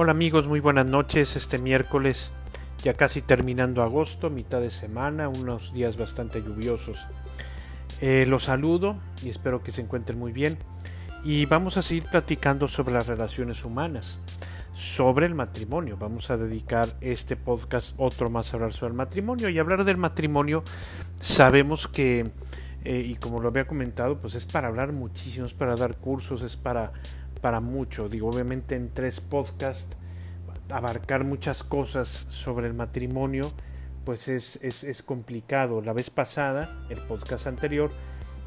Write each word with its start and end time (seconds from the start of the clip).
Hola 0.00 0.12
amigos, 0.12 0.46
muy 0.46 0.60
buenas 0.60 0.86
noches. 0.86 1.34
Este 1.34 1.58
miércoles, 1.58 2.30
ya 2.84 2.94
casi 2.94 3.20
terminando 3.20 3.82
agosto, 3.82 4.30
mitad 4.30 4.60
de 4.60 4.70
semana, 4.70 5.28
unos 5.28 5.72
días 5.72 5.96
bastante 5.96 6.40
lluviosos. 6.40 7.04
Eh, 8.00 8.24
los 8.28 8.44
saludo 8.44 8.96
y 9.24 9.28
espero 9.28 9.60
que 9.60 9.72
se 9.72 9.80
encuentren 9.80 10.16
muy 10.16 10.30
bien. 10.30 10.56
Y 11.24 11.46
vamos 11.46 11.78
a 11.78 11.82
seguir 11.82 12.04
platicando 12.04 12.68
sobre 12.68 12.94
las 12.94 13.08
relaciones 13.08 13.64
humanas, 13.64 14.20
sobre 14.72 15.26
el 15.26 15.34
matrimonio. 15.34 15.96
Vamos 15.98 16.30
a 16.30 16.36
dedicar 16.36 16.90
este 17.00 17.34
podcast 17.34 17.96
otro 17.98 18.30
más 18.30 18.52
a 18.52 18.56
hablar 18.58 18.72
sobre 18.72 18.92
el 18.92 18.96
matrimonio. 18.96 19.48
Y 19.48 19.58
hablar 19.58 19.82
del 19.82 19.96
matrimonio, 19.96 20.62
sabemos 21.20 21.88
que, 21.88 22.30
eh, 22.84 23.02
y 23.04 23.16
como 23.16 23.40
lo 23.40 23.48
había 23.48 23.66
comentado, 23.66 24.20
pues 24.20 24.36
es 24.36 24.46
para 24.46 24.68
hablar 24.68 24.92
muchísimo, 24.92 25.44
es 25.44 25.54
para 25.54 25.74
dar 25.74 25.96
cursos, 25.96 26.42
es 26.42 26.56
para 26.56 26.92
para 27.40 27.60
mucho. 27.60 28.08
Digo, 28.08 28.28
obviamente 28.28 28.76
en 28.76 28.92
tres 28.92 29.20
podcasts 29.20 29.96
abarcar 30.70 31.24
muchas 31.24 31.64
cosas 31.64 32.26
sobre 32.28 32.66
el 32.66 32.74
matrimonio, 32.74 33.50
pues 34.04 34.28
es, 34.28 34.56
es, 34.62 35.02
complicado. 35.02 35.80
La 35.82 35.92
vez 35.92 36.10
pasada, 36.10 36.86
el 36.88 36.98
podcast 36.98 37.46
anterior, 37.46 37.90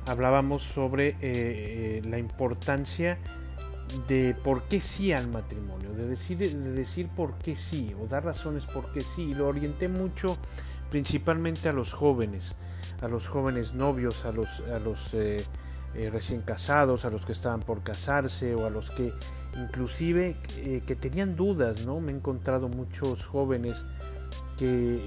hablábamos 0.07 0.63
sobre 0.63 1.09
eh, 1.09 1.17
eh, 1.21 2.01
la 2.05 2.17
importancia 2.17 3.17
de 4.07 4.35
por 4.43 4.63
qué 4.63 4.79
sí 4.79 5.11
al 5.11 5.27
matrimonio, 5.27 5.93
de 5.93 6.07
decir, 6.07 6.37
de 6.37 6.71
decir 6.71 7.09
por 7.09 7.37
qué 7.37 7.55
sí, 7.55 7.93
o 8.01 8.07
dar 8.07 8.23
razones 8.23 8.65
por 8.65 8.91
qué 8.91 9.01
sí. 9.01 9.33
Lo 9.33 9.47
orienté 9.47 9.87
mucho 9.87 10.37
principalmente 10.89 11.69
a 11.69 11.73
los 11.73 11.93
jóvenes, 11.93 12.55
a 13.01 13.07
los 13.07 13.27
jóvenes 13.27 13.73
novios, 13.73 14.25
a 14.25 14.31
los, 14.31 14.61
a 14.61 14.79
los 14.79 15.13
eh, 15.13 15.43
eh, 15.95 16.09
recién 16.09 16.41
casados, 16.41 17.05
a 17.05 17.09
los 17.09 17.25
que 17.25 17.31
estaban 17.31 17.61
por 17.61 17.83
casarse 17.83 18.55
o 18.55 18.65
a 18.65 18.69
los 18.69 18.91
que 18.91 19.13
inclusive 19.57 20.37
eh, 20.57 20.81
que 20.85 20.95
tenían 20.95 21.35
dudas, 21.35 21.85
¿no? 21.85 21.99
Me 21.99 22.11
he 22.11 22.15
encontrado 22.15 22.69
muchos 22.69 23.25
jóvenes 23.25 23.85
que 24.57 24.99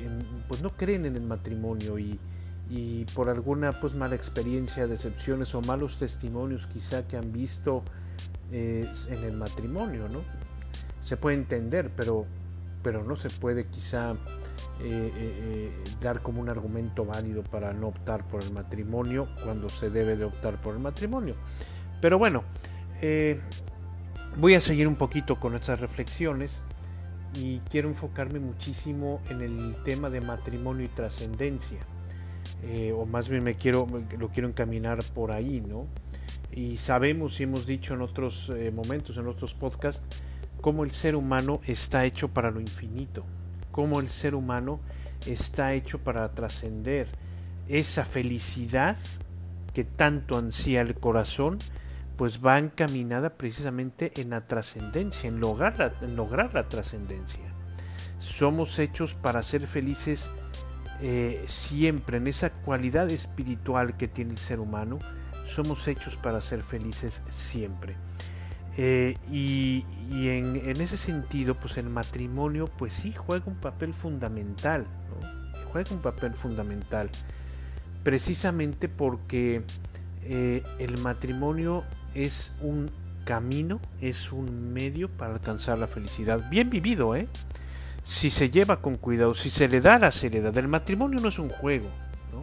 pues 0.48 0.62
no 0.62 0.70
creen 0.70 1.06
en 1.06 1.16
el 1.16 1.22
matrimonio 1.22 1.98
y, 1.98 2.18
y 2.68 3.04
por 3.14 3.28
alguna 3.28 3.72
pues 3.80 3.94
mala 3.94 4.14
experiencia, 4.14 4.86
decepciones 4.86 5.54
o 5.54 5.62
malos 5.62 5.96
testimonios 5.98 6.66
quizá 6.66 7.06
que 7.06 7.16
han 7.16 7.32
visto 7.32 7.82
eh, 8.52 8.90
en 9.08 9.24
el 9.24 9.36
matrimonio, 9.36 10.08
¿no? 10.08 10.20
Se 11.02 11.16
puede 11.16 11.36
entender, 11.36 11.90
pero, 11.94 12.26
pero 12.82 13.04
no 13.04 13.16
se 13.16 13.30
puede 13.30 13.66
quizá 13.66 14.14
eh, 14.80 14.86
eh, 14.86 15.12
eh, 15.16 15.70
dar 16.00 16.20
como 16.20 16.40
un 16.40 16.48
argumento 16.48 17.04
válido 17.04 17.44
para 17.44 17.72
no 17.72 17.88
optar 17.88 18.26
por 18.26 18.42
el 18.42 18.52
matrimonio 18.52 19.28
cuando 19.44 19.68
se 19.68 19.88
debe 19.88 20.16
de 20.16 20.24
optar 20.24 20.60
por 20.60 20.74
el 20.74 20.80
matrimonio. 20.80 21.36
Pero 22.00 22.18
bueno, 22.18 22.42
voy 24.36 24.54
a 24.54 24.60
seguir 24.60 24.88
un 24.88 24.96
poquito 24.96 25.38
con 25.38 25.54
estas 25.54 25.80
reflexiones 25.80 26.62
y 27.34 27.60
quiero 27.70 27.88
enfocarme 27.88 28.40
muchísimo 28.40 29.22
en 29.30 29.42
el 29.42 29.76
tema 29.84 30.10
de 30.10 30.20
matrimonio 30.20 30.84
y 30.84 30.88
trascendencia. 30.88 31.78
o 32.94 33.06
más 33.06 33.28
bien 33.28 33.44
me 33.44 33.54
quiero, 33.54 33.86
lo 34.18 34.28
quiero 34.28 34.48
encaminar 34.48 34.98
por 35.14 35.32
ahí, 35.32 35.60
¿no? 35.60 35.86
Y 36.52 36.76
sabemos 36.76 37.40
y 37.40 37.44
hemos 37.44 37.66
dicho 37.66 37.94
en 37.94 38.02
otros 38.02 38.52
momentos, 38.74 39.16
en 39.16 39.28
otros 39.28 39.54
podcasts, 39.54 40.04
cómo 40.60 40.84
el 40.84 40.90
ser 40.90 41.16
humano 41.16 41.60
está 41.64 42.04
hecho 42.04 42.28
para 42.28 42.50
lo 42.50 42.60
infinito 42.60 43.24
cómo 43.74 43.98
el 43.98 44.08
ser 44.08 44.36
humano 44.36 44.78
está 45.26 45.72
hecho 45.72 45.98
para 45.98 46.32
trascender 46.32 47.08
esa 47.66 48.04
felicidad 48.04 48.96
que 49.72 49.82
tanto 49.82 50.38
ansía 50.38 50.80
el 50.80 50.94
corazón, 50.94 51.58
pues 52.16 52.38
va 52.40 52.60
encaminada 52.60 53.30
precisamente 53.30 54.12
en 54.20 54.30
la 54.30 54.46
trascendencia, 54.46 55.26
en 55.26 55.40
lograr 55.40 55.76
la, 56.54 56.68
trascendencia. 56.68 57.42
Somos 58.20 58.78
hechos 58.78 59.16
para 59.16 59.42
ser 59.42 59.66
felices 59.66 60.30
eh, 61.00 61.42
siempre, 61.48 62.18
en 62.18 62.28
esa 62.28 62.50
cualidad 62.50 63.10
espiritual 63.10 63.96
que 63.96 64.06
tiene 64.06 64.30
el 64.30 64.38
ser 64.38 64.60
humano, 64.60 65.00
somos 65.44 65.88
hechos 65.88 66.16
para 66.16 66.40
ser 66.40 66.62
felices 66.62 67.22
siempre. 67.28 67.96
Eh, 68.76 69.16
y, 69.30 69.84
en, 70.10 70.80
ese 70.80 70.96
sentido, 70.96 71.54
pues 71.54 71.78
el 71.78 71.88
matrimonio, 71.88 72.66
pues 72.66 72.92
sí, 72.92 73.12
juega 73.16 73.44
un 73.46 73.56
papel 73.56 73.94
fundamental, 73.94 74.84
juega 75.72 75.90
un 75.92 76.00
papel 76.00 76.34
fundamental, 76.34 77.08
precisamente 78.02 78.88
porque 78.88 79.62
eh, 80.24 80.62
el 80.78 80.98
matrimonio 80.98 81.84
es 82.14 82.52
un 82.60 82.90
camino, 83.24 83.80
es 84.00 84.32
un 84.32 84.72
medio 84.72 85.08
para 85.08 85.34
alcanzar 85.34 85.78
la 85.78 85.86
felicidad, 85.86 86.48
bien 86.50 86.70
vivido, 86.70 87.16
¿eh? 87.16 87.28
Si 88.02 88.28
se 88.28 88.50
lleva 88.50 88.82
con 88.82 88.96
cuidado, 88.96 89.34
si 89.34 89.50
se 89.50 89.66
le 89.66 89.80
da 89.80 89.98
la 89.98 90.12
seriedad, 90.12 90.56
el 90.58 90.68
matrimonio 90.68 91.20
no 91.20 91.28
es 91.28 91.38
un 91.38 91.48
juego, 91.48 91.88
¿no? 92.32 92.42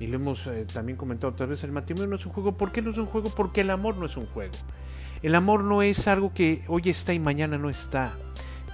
Y 0.00 0.06
lo 0.06 0.16
hemos 0.16 0.46
eh, 0.46 0.64
también 0.64 0.96
comentado 0.96 1.32
otra 1.32 1.46
vez, 1.46 1.62
el 1.62 1.72
matrimonio 1.72 2.08
no 2.08 2.16
es 2.16 2.24
un 2.24 2.32
juego, 2.32 2.56
¿por 2.56 2.72
qué 2.72 2.80
no 2.80 2.90
es 2.90 2.96
un 2.98 3.06
juego? 3.06 3.30
Porque 3.36 3.60
el 3.60 3.70
amor 3.70 3.96
no 3.98 4.06
es 4.06 4.16
un 4.16 4.26
juego. 4.26 4.54
El 5.22 5.34
amor 5.34 5.62
no 5.62 5.82
es 5.82 6.08
algo 6.08 6.32
que 6.32 6.64
hoy 6.68 6.82
está 6.86 7.12
y 7.12 7.18
mañana 7.18 7.58
no 7.58 7.68
está. 7.68 8.14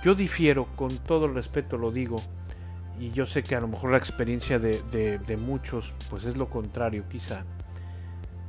Yo 0.04 0.14
difiero, 0.14 0.68
con 0.76 0.96
todo 0.98 1.26
el 1.26 1.34
respeto 1.34 1.78
lo 1.78 1.90
digo, 1.90 2.16
y 3.00 3.10
yo 3.10 3.26
sé 3.26 3.42
que 3.42 3.56
a 3.56 3.60
lo 3.60 3.66
mejor 3.66 3.90
la 3.90 3.98
experiencia 3.98 4.60
de, 4.60 5.38
muchos 5.38 5.94
pues 6.08 6.24
es 6.24 6.36
lo 6.36 6.48
contrario 6.48 7.04
quizá, 7.08 7.44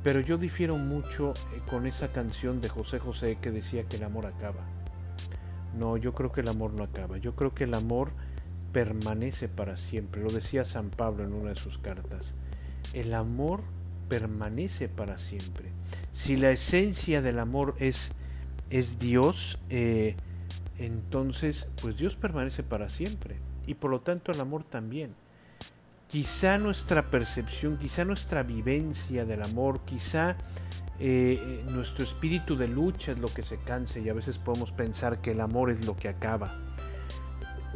pero 0.04 0.20
yo 0.20 0.38
difiero 0.38 0.76
mucho 0.76 1.34
eh, 1.54 1.60
con 1.68 1.84
esa 1.86 2.12
canción 2.12 2.60
de 2.60 2.68
José 2.68 3.00
José 3.00 3.38
que 3.40 3.50
decía 3.50 3.84
que 3.84 3.96
el 3.96 4.04
amor 4.04 4.26
acaba. 4.26 4.62
No, 5.76 5.96
yo 5.96 6.14
creo 6.14 6.32
que 6.32 6.40
el 6.40 6.48
amor 6.48 6.72
no 6.72 6.84
acaba, 6.84 7.18
yo 7.18 7.34
creo 7.34 7.54
que 7.54 7.64
el 7.64 7.74
amor 7.74 8.12
permanece 8.72 9.48
para 9.48 9.76
siempre, 9.76 10.22
lo 10.22 10.30
decía 10.30 10.64
San 10.64 10.90
Pablo 10.90 11.24
en 11.24 11.32
una 11.32 11.50
de 11.50 11.56
sus 11.56 11.78
cartas. 11.78 12.34
El 12.92 13.14
amor 13.14 13.62
permanece 14.08 14.88
para 14.88 15.18
siempre 15.18 15.78
si 16.18 16.36
la 16.36 16.50
esencia 16.50 17.22
del 17.22 17.38
amor 17.38 17.76
es, 17.78 18.10
es 18.70 18.98
Dios, 18.98 19.60
eh, 19.70 20.16
entonces 20.76 21.70
pues 21.80 21.96
Dios 21.96 22.16
permanece 22.16 22.64
para 22.64 22.88
siempre 22.88 23.36
y 23.68 23.74
por 23.74 23.92
lo 23.92 24.00
tanto 24.00 24.32
el 24.32 24.40
amor 24.40 24.64
también. 24.64 25.14
Quizá 26.08 26.58
nuestra 26.58 27.08
percepción, 27.08 27.76
quizá 27.76 28.04
nuestra 28.04 28.42
vivencia 28.42 29.24
del 29.24 29.44
amor, 29.44 29.82
quizá 29.84 30.30
eh, 30.98 31.38
eh, 31.40 31.64
nuestro 31.70 32.02
espíritu 32.02 32.56
de 32.56 32.66
lucha 32.66 33.12
es 33.12 33.20
lo 33.20 33.28
que 33.28 33.42
se 33.42 33.58
canse 33.58 34.00
y 34.00 34.08
a 34.08 34.14
veces 34.14 34.38
podemos 34.38 34.72
pensar 34.72 35.20
que 35.20 35.30
el 35.30 35.40
amor 35.40 35.70
es 35.70 35.86
lo 35.86 35.96
que 35.96 36.08
acaba. 36.08 36.52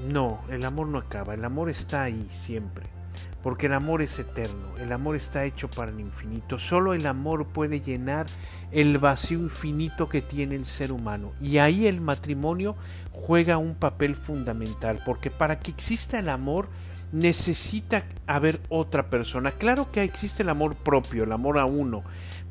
No, 0.09 0.41
el 0.49 0.65
amor 0.65 0.89
no 0.89 0.99
acaba, 0.99 1.35
el 1.35 1.45
amor 1.45 1.71
está 1.71 2.03
ahí 2.03 2.27
siempre 2.29 3.02
porque 3.43 3.67
el 3.67 3.75
amor 3.75 4.03
es 4.03 4.19
eterno, 4.19 4.77
el 4.79 4.93
amor 4.93 5.17
está 5.17 5.45
hecho 5.45 5.69
para 5.69 5.91
el 5.91 6.01
infinito, 6.01 6.59
solo 6.59 6.95
el 6.95 7.07
amor 7.07 7.47
puede 7.47 7.81
llenar 7.81 8.27
el 8.71 8.99
vacío 8.99 9.39
infinito 9.39 10.09
que 10.09 10.23
tiene 10.23 10.55
el 10.55 10.67
ser 10.67 10.93
humano 10.93 11.33
y 11.41 11.59
ahí 11.59 11.87
el 11.87 12.01
matrimonio 12.01 12.77
juega 13.13 13.59
un 13.59 13.75
papel 13.75 14.15
fundamental, 14.15 15.01
porque 15.05 15.31
para 15.31 15.59
que 15.59 15.71
exista 15.71 16.19
el 16.19 16.29
amor 16.29 16.69
necesita 17.13 18.05
haber 18.27 18.61
otra 18.69 19.11
persona. 19.11 19.53
Claro 19.53 19.93
que 19.93 20.03
existe 20.03 20.43
el 20.43 20.49
amor 20.49 20.75
propio, 20.77 21.25
el 21.25 21.33
amor 21.33 21.59
a 21.59 21.67
uno, 21.67 22.03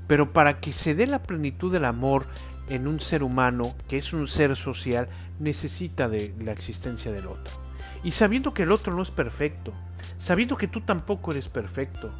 pero 0.07 0.33
para 0.33 0.59
que 0.59 0.71
se 0.71 0.93
dé 0.93 1.07
la 1.07 1.23
plenitud 1.23 1.71
del 1.71 1.85
amor 1.85 2.25
en 2.69 2.87
un 2.87 2.99
ser 2.99 3.23
humano, 3.23 3.73
que 3.87 3.97
es 3.97 4.13
un 4.13 4.27
ser 4.27 4.55
social, 4.55 5.09
necesita 5.39 6.07
de 6.07 6.33
la 6.39 6.51
existencia 6.51 7.11
del 7.11 7.27
otro. 7.27 7.60
Y 8.03 8.11
sabiendo 8.11 8.53
que 8.53 8.63
el 8.63 8.71
otro 8.71 8.93
no 8.95 9.01
es 9.01 9.11
perfecto, 9.11 9.73
sabiendo 10.17 10.57
que 10.57 10.67
tú 10.67 10.81
tampoco 10.81 11.31
eres 11.31 11.49
perfecto. 11.49 12.11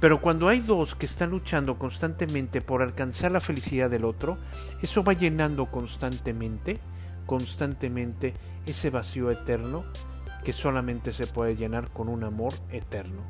Pero 0.00 0.20
cuando 0.20 0.48
hay 0.48 0.60
dos 0.60 0.94
que 0.94 1.06
están 1.06 1.30
luchando 1.30 1.78
constantemente 1.78 2.60
por 2.60 2.82
alcanzar 2.82 3.32
la 3.32 3.40
felicidad 3.40 3.88
del 3.88 4.04
otro, 4.04 4.36
eso 4.82 5.02
va 5.02 5.14
llenando 5.14 5.66
constantemente, 5.66 6.78
constantemente 7.24 8.34
ese 8.66 8.90
vacío 8.90 9.30
eterno 9.30 9.84
que 10.44 10.52
solamente 10.52 11.12
se 11.12 11.26
puede 11.26 11.56
llenar 11.56 11.90
con 11.90 12.08
un 12.08 12.24
amor 12.24 12.52
eterno. 12.70 13.22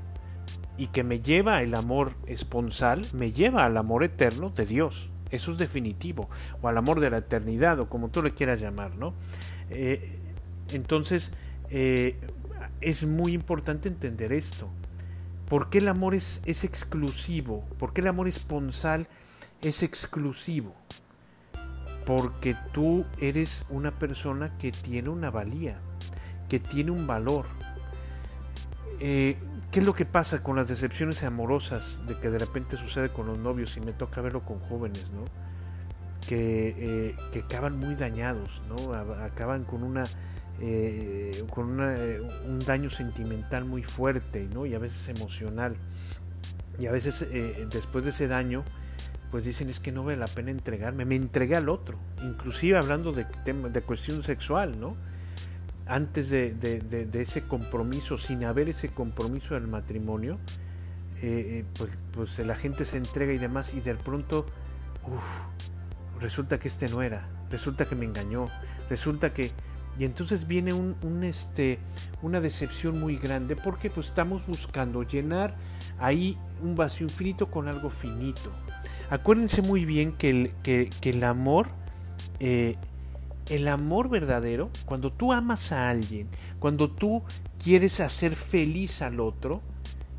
Y 0.76 0.88
que 0.88 1.04
me 1.04 1.20
lleva 1.20 1.62
el 1.62 1.74
amor 1.74 2.14
esponsal, 2.26 3.06
me 3.14 3.32
lleva 3.32 3.64
al 3.64 3.76
amor 3.76 4.02
eterno 4.04 4.50
de 4.50 4.66
Dios. 4.66 5.08
Eso 5.30 5.52
es 5.52 5.58
definitivo. 5.58 6.28
O 6.60 6.68
al 6.68 6.76
amor 6.76 7.00
de 7.00 7.10
la 7.10 7.18
eternidad, 7.18 7.80
o 7.80 7.88
como 7.88 8.10
tú 8.10 8.22
le 8.22 8.34
quieras 8.34 8.60
llamar, 8.60 8.96
¿no? 8.96 9.14
Eh, 9.70 10.18
entonces, 10.72 11.32
eh, 11.70 12.18
es 12.80 13.06
muy 13.06 13.32
importante 13.32 13.88
entender 13.88 14.32
esto. 14.32 14.68
¿Por 15.48 15.70
qué 15.70 15.78
el 15.78 15.88
amor 15.88 16.14
es, 16.14 16.40
exclusivo? 16.44 17.64
¿Por 17.78 17.92
qué 17.92 18.00
el 18.00 18.08
amor 18.08 18.28
esponsal 18.28 19.06
es 19.62 19.82
exclusivo? 19.82 20.74
Porque 22.04 22.56
tú 22.72 23.04
eres 23.20 23.64
una 23.68 23.96
persona 23.98 24.56
que 24.58 24.72
tiene 24.72 25.08
una 25.08 25.30
valía, 25.30 25.78
que 26.48 26.58
tiene 26.58 26.90
un 26.90 27.06
valor. 27.06 27.46
Eh, 28.98 29.36
¿Qué 29.70 29.80
es 29.80 29.86
lo 29.86 29.94
que 29.94 30.04
pasa 30.04 30.42
con 30.42 30.56
las 30.56 30.68
decepciones 30.68 31.22
amorosas 31.22 32.06
de 32.06 32.18
que 32.18 32.30
de 32.30 32.38
repente 32.38 32.76
sucede 32.76 33.10
con 33.10 33.26
los 33.26 33.38
novios 33.38 33.76
y 33.76 33.80
me 33.80 33.92
toca 33.92 34.20
verlo 34.20 34.44
con 34.44 34.58
jóvenes, 34.60 35.10
¿no? 35.10 35.24
Que, 36.28 37.14
que 37.32 37.40
acaban 37.40 37.78
muy 37.78 37.94
dañados, 37.94 38.62
¿no? 38.68 38.94
acaban 38.94 39.64
con 39.64 39.82
una 39.82 40.04
eh, 40.58 41.44
con 41.50 41.78
eh, 41.82 42.18
un 42.46 42.58
daño 42.60 42.88
sentimental 42.88 43.66
muy 43.66 43.82
fuerte 43.82 44.48
¿no? 44.52 44.64
y 44.64 44.74
a 44.74 44.78
veces 44.78 45.08
emocional. 45.08 45.76
Y 46.78 46.86
a 46.86 46.92
veces 46.92 47.26
eh, 47.30 47.66
después 47.70 48.04
de 48.04 48.10
ese 48.10 48.26
daño, 48.26 48.64
pues 49.30 49.44
dicen 49.44 49.68
es 49.68 49.80
que 49.80 49.92
no 49.92 50.04
vale 50.04 50.16
la 50.16 50.26
pena 50.26 50.50
entregarme, 50.50 51.04
me 51.04 51.16
entregué 51.16 51.56
al 51.56 51.68
otro, 51.68 51.98
inclusive 52.22 52.78
hablando 52.78 53.12
de, 53.12 53.26
de 53.44 53.82
cuestión 53.82 54.22
sexual, 54.22 54.80
¿no? 54.80 54.96
Antes 55.86 56.30
de, 56.30 57.08
ese 57.14 57.42
compromiso, 57.42 58.18
sin 58.18 58.44
haber 58.44 58.68
ese 58.68 58.88
compromiso 58.88 59.54
del 59.54 59.68
matrimonio, 59.68 60.38
pues, 61.78 62.02
pues, 62.12 62.38
la 62.40 62.56
gente 62.56 62.84
se 62.84 62.96
entrega 62.96 63.32
y 63.32 63.38
demás 63.38 63.72
y 63.72 63.80
de 63.80 63.94
pronto, 63.94 64.46
resulta 66.20 66.58
que 66.58 66.68
este 66.68 66.88
no 66.88 67.02
era, 67.02 67.28
resulta 67.50 67.86
que 67.86 67.94
me 67.94 68.04
engañó, 68.04 68.48
resulta 68.88 69.32
que 69.32 69.52
y 69.98 70.04
entonces 70.04 70.46
viene 70.46 70.74
un, 70.74 71.24
este, 71.24 71.78
una 72.20 72.40
decepción 72.40 73.00
muy 73.00 73.16
grande 73.16 73.56
porque 73.56 73.88
pues 73.88 74.08
estamos 74.08 74.46
buscando 74.46 75.02
llenar 75.02 75.56
ahí 75.98 76.36
un 76.62 76.76
vacío 76.76 77.06
infinito 77.06 77.50
con 77.50 77.68
algo 77.68 77.88
finito. 77.88 78.52
Acuérdense 79.08 79.62
muy 79.62 79.84
bien 79.84 80.12
que 80.12 80.28
el, 80.28 80.50
que, 80.62 80.90
el 81.02 81.24
amor, 81.24 81.68
eh, 82.40 82.76
el 83.48 83.68
amor 83.68 84.10
verdadero, 84.10 84.70
cuando 84.84 85.12
tú 85.12 85.32
amas 85.32 85.72
a 85.72 85.88
alguien, 85.88 86.28
cuando 86.58 86.90
tú 86.90 87.22
quieres 87.62 88.00
hacer 88.00 88.34
feliz 88.34 89.00
al 89.00 89.20
otro, 89.20 89.62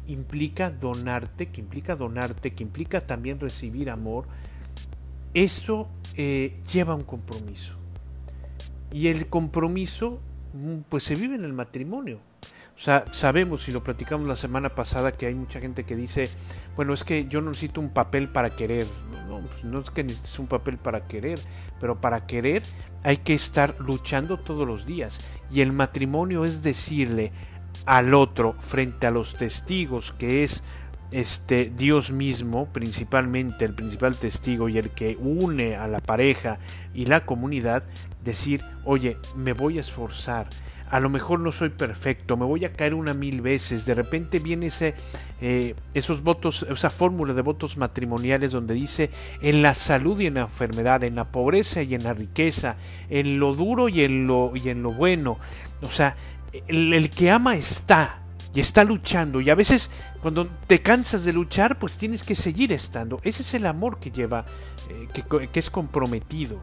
implica 0.08 0.72
donarte, 0.72 1.50
que 1.50 1.62
implica 1.62 1.96
donarte, 1.96 2.56
que 2.56 2.64
implica 2.64 3.02
también 3.02 3.40
recibir 3.40 3.92
amor, 3.92 4.28
eso 5.44 5.88
eh, 6.16 6.60
lleva 6.72 6.96
un 6.96 7.04
compromiso. 7.04 7.76
Y 8.92 9.08
el 9.08 9.28
compromiso, 9.28 10.20
mm, 10.54 10.78
pues 10.90 11.04
se 11.04 11.14
vive 11.14 11.36
en 11.36 11.46
el 11.46 11.54
matrimonio. 11.54 12.20
O 12.76 12.80
sea, 12.80 13.06
sabemos 13.12 13.68
y 13.68 13.72
lo 13.72 13.84
platicamos 13.84 14.28
la 14.28 14.36
semana 14.36 14.74
pasada 14.74 15.12
que 15.12 15.26
hay 15.26 15.36
mucha 15.36 15.60
gente 15.60 15.84
que 15.84 15.96
dice, 15.96 16.26
bueno, 16.76 16.94
es 16.94 17.04
que 17.04 17.28
yo 17.28 17.42
no 17.42 17.50
necesito 17.50 17.82
un 17.82 17.90
papel 17.90 18.30
para 18.30 18.56
querer. 18.56 18.86
No, 19.12 19.42
no, 19.42 19.48
pues 19.48 19.64
no 19.64 19.80
es 19.80 19.92
que 19.92 20.04
necesites 20.04 20.40
un 20.40 20.48
papel 20.48 20.78
para 20.78 21.08
querer, 21.08 21.40
pero 21.80 22.02
para 22.02 22.26
querer 22.26 22.64
hay 23.04 23.18
que 23.18 23.34
estar 23.34 23.76
luchando 23.80 24.38
todos 24.38 24.68
los 24.68 24.86
días. 24.88 25.20
Y 25.52 25.62
el 25.62 25.72
matrimonio 25.72 26.46
es 26.46 26.64
decirle 26.64 27.32
al 27.86 28.14
otro 28.14 28.56
frente 28.60 29.08
a 29.08 29.12
los 29.12 29.36
testigos 29.36 30.14
que 30.14 30.44
es 30.44 30.64
este 31.12 31.72
Dios 31.76 32.12
mismo, 32.12 32.68
principalmente 32.68 33.66
el 33.66 33.74
principal 33.74 34.16
testigo 34.16 34.70
y 34.70 34.78
el 34.78 34.90
que 34.90 35.16
une 35.20 35.76
a 35.76 35.88
la 35.88 36.00
pareja 36.00 36.60
y 36.94 37.06
la 37.06 37.26
comunidad, 37.26 37.84
decir, 38.24 38.64
oye, 38.84 39.18
me 39.36 39.54
voy 39.54 39.78
a 39.78 39.82
esforzar, 39.82 40.48
a 40.90 41.00
lo 41.00 41.10
mejor 41.10 41.40
no 41.40 41.52
soy 41.52 41.70
perfecto, 41.70 42.38
me 42.38 42.46
voy 42.46 42.66
a 42.66 42.72
caer 42.72 42.94
una 42.94 43.14
mil 43.14 43.42
veces, 43.42 43.86
de 43.86 43.94
repente 43.94 44.40
viene 44.40 44.68
ese, 44.68 44.96
eh, 45.42 45.76
esos 45.94 46.24
votos, 46.24 46.66
esa 46.70 46.90
fórmula 46.90 47.34
de 47.34 47.42
votos 47.42 47.78
matrimoniales 47.78 48.52
donde 48.52 48.74
dice 48.74 49.10
en 49.42 49.62
la 49.62 49.74
salud 49.74 50.20
y 50.20 50.28
en 50.28 50.36
la 50.36 50.42
enfermedad, 50.42 51.04
en 51.04 51.16
la 51.16 51.26
pobreza 51.26 51.82
y 51.82 51.94
en 51.94 52.04
la 52.04 52.14
riqueza, 52.14 52.78
en 53.10 53.40
lo 53.40 53.54
duro 53.54 53.90
y 53.90 54.02
en 54.02 54.28
lo, 54.28 54.52
y 54.56 54.70
en 54.70 54.84
lo 54.84 54.92
bueno, 54.92 55.38
o 55.82 55.92
sea, 55.92 56.16
el 56.68 57.10
que 57.10 57.32
ama 57.32 57.56
está, 57.56 58.22
y 58.58 58.60
está 58.60 58.84
luchando 58.84 59.40
y 59.40 59.52
a 59.52 59.56
veces 59.56 59.92
cuando 60.20 60.48
te 60.66 60.82
cansas 60.82 61.24
de 61.24 61.32
luchar 61.32 61.78
pues 61.78 61.96
tienes 61.96 62.24
que 62.24 62.34
seguir 62.34 62.74
estando. 62.74 63.20
Ese 63.22 63.44
es 63.44 63.54
el 63.54 63.68
amor 63.68 64.00
que 64.00 64.10
lleva, 64.10 64.46
eh, 64.90 65.08
que, 65.14 65.60
es 65.60 65.70
comprometido 65.70 66.60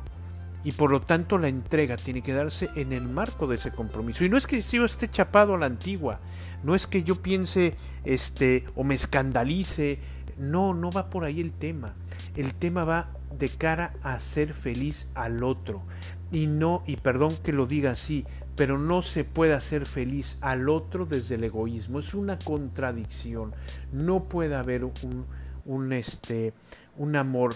y 0.65 0.73
por 0.73 0.91
lo 0.91 1.03
tanto 1.03 1.39
la 1.39 1.47
entrega 1.47 1.95
tiene 1.95 2.21
que 2.21 2.33
darse 2.33 2.69
en 2.75 2.93
el 2.93 3.03
marco 3.03 3.47
de 3.47 3.55
ese 3.55 3.71
compromiso. 3.71 4.25
Y 4.25 4.29
no 4.29 4.37
es 4.37 4.49
que 4.49 4.61
yo 4.61 4.85
esté 4.85 5.09
chapado 5.09 5.55
a 5.55 5.59
la 5.59 5.67
antigua, 5.67 6.19
no 6.65 6.75
es 6.75 6.89
que 6.89 7.05
yo 7.05 7.23
piense 7.23 7.77
este 8.05 8.65
o 8.75 8.83
me 8.83 8.97
escandalice, 8.97 10.01
no, 10.37 10.75
no 10.75 10.91
va 10.91 11.11
por 11.11 11.23
ahí 11.23 11.41
el 11.41 11.53
tema. 11.53 11.95
El 12.35 12.55
tema 12.55 12.83
va 12.83 13.11
de 13.39 13.51
cara 13.51 13.95
a 14.03 14.19
ser 14.19 14.53
feliz 14.53 15.07
al 15.15 15.45
otro. 15.45 15.85
Y 16.33 16.49
no, 16.49 16.83
y 16.89 16.97
perdón 16.97 17.37
que 17.45 17.53
lo 17.53 17.67
diga 17.67 17.93
así, 17.93 18.25
pero 18.57 18.79
no 18.79 19.03
se 19.03 19.25
puede 19.25 19.55
hacer 19.55 19.87
feliz 19.87 20.39
al 20.41 20.69
otro 20.69 21.07
desde 21.07 21.35
el 21.35 21.45
egoísmo. 21.45 21.99
Es 21.99 22.15
una 22.15 22.39
contradicción. 22.39 23.55
No 23.93 24.25
puede 24.29 24.55
haber 24.55 24.85
un, 24.85 25.27
un, 25.65 25.93
este, 25.93 26.55
un 26.97 27.17
amor 27.17 27.55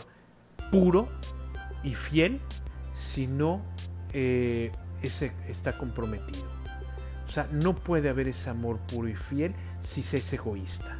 puro 0.71 1.09
y 1.85 1.95
fiel 1.95 2.41
si 2.95 3.27
no 3.27 3.63
eh, 4.13 4.73
ese 5.03 5.33
está 5.49 5.77
comprometido. 5.79 6.47
O 7.27 7.31
sea, 7.31 7.49
no 7.53 7.77
puede 7.77 8.09
haber 8.09 8.27
ese 8.29 8.51
amor 8.51 8.79
puro 8.79 9.09
y 9.09 9.15
fiel 9.15 9.55
si 9.81 10.03
se 10.03 10.19
es 10.19 10.33
egoísta. 10.33 10.99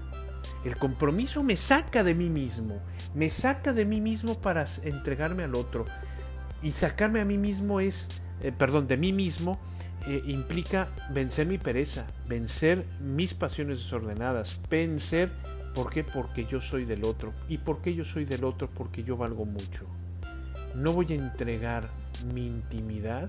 El 0.65 0.77
compromiso 0.77 1.43
me 1.43 1.57
saca 1.57 2.05
de 2.05 2.15
mí 2.15 2.29
mismo, 2.29 2.81
me 3.15 3.31
saca 3.31 3.73
de 3.73 3.85
mí 3.85 4.01
mismo 4.01 4.39
para 4.41 4.65
entregarme 4.83 5.45
al 5.45 5.55
otro. 5.55 5.87
Y 6.63 6.73
sacarme 6.73 7.21
a 7.21 7.25
mí 7.25 7.39
mismo 7.39 7.81
es, 7.81 8.09
eh, 8.43 8.53
perdón, 8.53 8.87
de 8.89 8.97
mí 8.97 9.13
mismo 9.13 9.59
eh, 10.07 10.23
implica 10.27 10.89
vencer 11.11 11.47
mi 11.47 11.59
pereza, 11.59 12.07
vencer 12.27 12.87
mis 13.01 13.35
pasiones 13.35 13.79
desordenadas, 13.79 14.61
vencer, 14.71 15.31
¿por 15.75 15.91
qué? 15.91 16.05
Porque 16.05 16.47
yo 16.47 16.61
soy 16.61 16.85
del 16.85 17.05
otro. 17.05 17.33
¿Y 17.49 17.59
por 17.59 17.81
qué 17.81 17.95
yo 17.95 18.05
soy 18.05 18.25
del 18.25 18.45
otro? 18.45 18.69
Porque 18.71 19.03
yo 19.03 19.17
valgo 19.17 19.45
mucho. 19.45 19.87
No 20.75 20.93
voy 20.93 21.07
a 21.11 21.15
entregar 21.15 21.91
mi 22.33 22.47
intimidad 22.47 23.29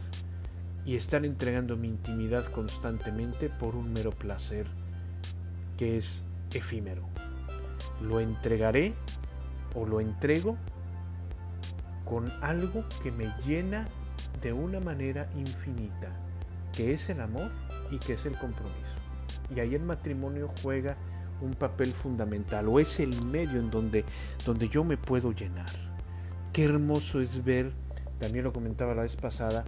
y 0.86 0.96
estar 0.96 1.26
entregando 1.26 1.76
mi 1.76 1.88
intimidad 1.88 2.46
constantemente 2.46 3.50
por 3.50 3.76
un 3.76 3.92
mero 3.92 4.12
placer 4.12 4.68
que 5.78 5.98
es 5.98 6.24
efímero. 6.54 7.04
Lo 8.02 8.20
entregaré 8.20 8.94
o 9.76 9.86
lo 9.86 10.00
entrego 10.00 10.58
con 12.06 12.32
algo 12.42 12.86
que 13.04 13.12
me 13.12 13.34
llena 13.46 13.86
de 14.42 14.54
una 14.54 14.80
manera 14.80 15.30
infinita 15.36 16.10
que 16.80 16.94
es 16.94 17.10
el 17.10 17.20
amor 17.20 17.52
y 17.92 17.98
que 17.98 18.14
es 18.14 18.26
el 18.26 18.38
compromiso. 18.38 18.96
Y 19.54 19.60
ahí 19.60 19.76
el 19.76 19.82
matrimonio 19.82 20.50
juega 20.64 20.96
un 21.42 21.54
papel 21.54 21.92
fundamental 21.92 22.70
o 22.70 22.80
es 22.80 23.02
el 23.02 23.14
medio 23.28 23.60
en 23.60 23.70
donde, 23.70 24.06
donde 24.46 24.70
yo 24.70 24.86
me 24.86 24.96
puedo 24.96 25.34
llenar. 25.34 25.70
Qué 26.54 26.64
hermoso 26.64 27.20
es 27.20 27.44
ver, 27.44 27.74
también 28.18 28.46
lo 28.46 28.54
comentaba 28.54 28.96
la 28.96 29.02
vez 29.02 29.18
pasada, 29.18 29.66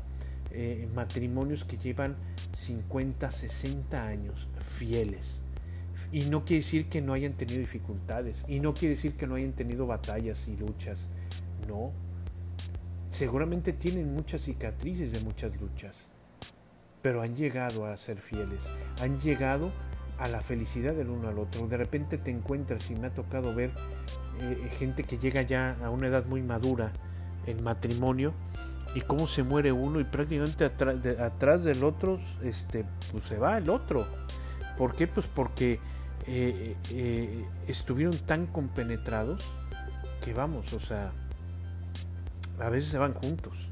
eh, 0.52 0.88
matrimonios 0.96 1.66
que 1.66 1.76
llevan 1.76 2.16
50, 2.56 3.30
60 3.30 4.08
años 4.08 4.48
fieles. 4.62 5.44
Y 6.14 6.22
no 6.30 6.46
quiere 6.46 6.62
decir 6.62 6.88
que 6.88 7.02
no 7.02 7.12
hayan 7.12 7.34
tenido 7.34 7.60
dificultades, 7.60 8.46
y 8.48 8.62
no 8.62 8.74
quiere 8.74 8.96
decir 8.96 9.18
que 9.18 9.28
no 9.28 9.36
hayan 9.36 9.52
tenido 9.52 9.86
batallas 9.86 10.48
y 10.48 10.56
luchas. 10.56 11.10
No. 11.68 11.92
Seguramente 13.10 13.74
tienen 13.74 14.14
muchas 14.14 14.44
cicatrices 14.44 15.12
de 15.12 15.20
muchas 15.20 15.60
luchas 15.60 16.10
pero 17.02 17.22
han 17.22 17.36
llegado 17.36 17.86
a 17.86 17.98
ser 17.98 18.18
fieles, 18.18 18.70
han 19.02 19.20
llegado 19.20 19.72
a 20.18 20.28
la 20.28 20.42
felicidad 20.42 20.94
del 20.94 21.10
uno 21.10 21.30
al 21.30 21.40
otro. 21.40 21.68
De 21.68 21.78
repente 21.78 22.18
te 22.18 22.30
encuentras 22.30 22.92
y 22.92 22.96
me 22.96 23.08
ha 23.08 23.14
tocado 23.14 23.56
ver 23.56 23.72
eh, 24.40 24.70
gente 24.78 25.04
que 25.04 25.18
llega 25.18 25.42
ya 25.42 25.78
a 25.84 25.90
una 25.90 26.08
edad 26.08 26.26
muy 26.26 26.44
madura 26.44 26.92
en 27.48 27.64
matrimonio 27.64 28.34
y 28.94 29.02
cómo 29.02 29.28
se 29.28 29.44
muere 29.44 29.72
uno 29.72 30.00
y 30.00 30.04
prácticamente 30.04 30.66
atrás, 30.66 31.64
del 31.64 31.84
otro 31.84 32.20
este, 32.44 32.86
pues 33.12 33.24
se 33.24 33.38
va 33.38 33.58
el 33.58 33.70
otro. 33.70 34.06
¿Por 34.78 34.94
qué? 34.96 35.08
Pues 35.08 35.28
porque 35.28 35.80
eh, 36.28 36.76
eh, 36.92 37.46
estuvieron 37.68 38.16
tan 38.20 38.46
compenetrados 38.48 39.50
que 40.24 40.34
vamos, 40.34 40.72
o 40.74 40.80
sea, 40.80 41.12
a 42.60 42.70
veces 42.70 42.92
se 42.92 42.98
van 42.98 43.14
juntos. 43.14 43.70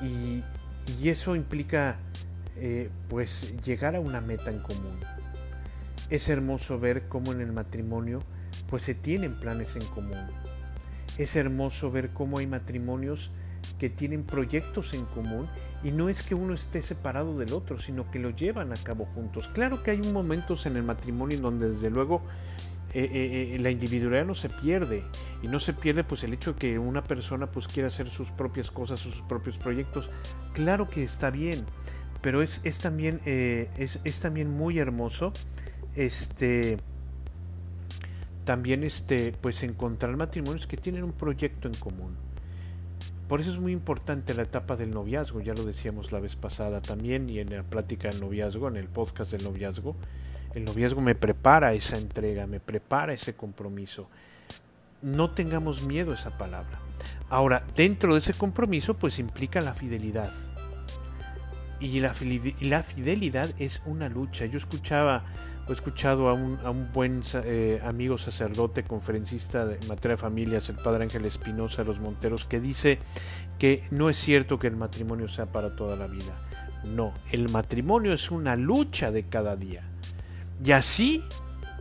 Y, 0.00 0.42
y 0.98 1.08
eso 1.08 1.36
implica 1.36 1.96
eh, 2.56 2.90
pues 3.08 3.54
llegar 3.64 3.96
a 3.96 4.00
una 4.00 4.20
meta 4.20 4.50
en 4.50 4.60
común. 4.60 4.98
Es 6.08 6.28
hermoso 6.28 6.78
ver 6.78 7.08
cómo 7.08 7.32
en 7.32 7.40
el 7.40 7.52
matrimonio 7.52 8.20
pues 8.68 8.82
se 8.82 8.94
tienen 8.94 9.38
planes 9.38 9.76
en 9.76 9.86
común. 9.86 10.18
Es 11.18 11.36
hermoso 11.36 11.90
ver 11.90 12.10
cómo 12.10 12.38
hay 12.38 12.46
matrimonios 12.46 13.30
que 13.78 13.90
tienen 13.90 14.24
proyectos 14.24 14.94
en 14.94 15.04
común 15.06 15.48
y 15.82 15.90
no 15.90 16.08
es 16.08 16.22
que 16.22 16.34
uno 16.34 16.54
esté 16.54 16.82
separado 16.82 17.38
del 17.38 17.52
otro, 17.52 17.78
sino 17.78 18.10
que 18.10 18.18
lo 18.18 18.30
llevan 18.30 18.72
a 18.72 18.76
cabo 18.76 19.06
juntos. 19.06 19.48
Claro 19.48 19.82
que 19.82 19.92
hay 19.92 19.98
momentos 19.98 20.66
en 20.66 20.76
el 20.76 20.82
matrimonio 20.82 21.36
en 21.36 21.42
donde 21.42 21.68
desde 21.70 21.90
luego 21.90 22.22
eh, 22.92 23.08
eh, 23.12 23.54
eh, 23.54 23.58
la 23.60 23.70
individualidad 23.70 24.24
no 24.24 24.34
se 24.34 24.48
pierde 24.48 25.04
y 25.42 25.48
no 25.48 25.58
se 25.58 25.72
pierde 25.72 26.02
pues 26.02 26.24
el 26.24 26.32
hecho 26.32 26.54
de 26.54 26.58
que 26.58 26.78
una 26.78 27.04
persona 27.04 27.46
pues 27.50 27.68
quiera 27.68 27.86
hacer 27.86 28.10
sus 28.10 28.30
propias 28.30 28.70
cosas 28.70 28.98
sus 28.98 29.22
propios 29.22 29.58
proyectos 29.58 30.10
claro 30.52 30.88
que 30.88 31.04
está 31.04 31.30
bien 31.30 31.64
pero 32.20 32.42
es, 32.42 32.60
es 32.64 32.80
también 32.80 33.20
es, 33.24 34.00
es, 34.04 34.20
también 34.20 34.50
muy 34.50 34.78
hermoso 34.78 35.32
este 35.94 36.78
también 38.44 38.82
este 38.82 39.32
pues 39.40 39.62
encontrar 39.62 40.16
matrimonios 40.16 40.66
que 40.66 40.76
tienen 40.76 41.04
un 41.04 41.12
proyecto 41.12 41.68
en 41.68 41.74
común 41.74 42.16
por 43.30 43.40
eso 43.40 43.52
es 43.52 43.60
muy 43.60 43.70
importante 43.70 44.34
la 44.34 44.42
etapa 44.42 44.74
del 44.74 44.90
noviazgo, 44.90 45.40
ya 45.40 45.54
lo 45.54 45.64
decíamos 45.64 46.10
la 46.10 46.18
vez 46.18 46.34
pasada 46.34 46.80
también 46.80 47.30
y 47.30 47.38
en 47.38 47.50
la 47.54 47.62
plática 47.62 48.08
del 48.08 48.18
noviazgo, 48.18 48.66
en 48.66 48.76
el 48.76 48.88
podcast 48.88 49.30
del 49.30 49.44
noviazgo. 49.44 49.94
El 50.54 50.64
noviazgo 50.64 51.00
me 51.00 51.14
prepara 51.14 51.72
esa 51.74 51.96
entrega, 51.96 52.46
me 52.46 52.60
prepara 52.60 53.12
ese 53.12 53.34
compromiso. 53.34 54.08
No 55.02 55.30
tengamos 55.30 55.82
miedo 55.82 56.10
a 56.10 56.14
esa 56.14 56.36
palabra. 56.36 56.80
Ahora, 57.28 57.64
dentro 57.76 58.14
de 58.14 58.18
ese 58.18 58.34
compromiso, 58.34 58.94
pues 58.94 59.18
implica 59.18 59.60
la 59.60 59.74
fidelidad. 59.74 60.32
Y 61.78 62.00
la, 62.00 62.12
fidelidad 62.12 63.48
es 63.58 63.82
una 63.86 64.08
lucha. 64.08 64.44
Yo 64.44 64.58
escuchaba 64.58 65.24
he 65.68 65.72
escuchado 65.72 66.28
a 66.28 66.34
un, 66.34 66.58
a 66.64 66.70
un 66.70 66.92
buen 66.92 67.22
eh, 67.44 67.80
amigo 67.84 68.18
sacerdote, 68.18 68.82
conferencista 68.82 69.64
de 69.66 69.78
materia 69.86 70.16
de 70.16 70.20
familias, 70.20 70.68
el 70.68 70.76
padre 70.76 71.04
Ángel 71.04 71.24
Espinosa 71.24 71.82
de 71.82 71.88
los 71.88 72.00
Monteros, 72.00 72.44
que 72.44 72.60
dice 72.60 72.98
que 73.58 73.84
no 73.90 74.10
es 74.10 74.16
cierto 74.16 74.58
que 74.58 74.66
el 74.66 74.76
matrimonio 74.76 75.28
sea 75.28 75.46
para 75.46 75.76
toda 75.76 75.96
la 75.96 76.06
vida. 76.06 76.36
No, 76.84 77.14
el 77.30 77.48
matrimonio 77.50 78.12
es 78.12 78.30
una 78.30 78.56
lucha 78.56 79.12
de 79.12 79.24
cada 79.24 79.54
día. 79.54 79.89
Y 80.62 80.72
así, 80.72 81.24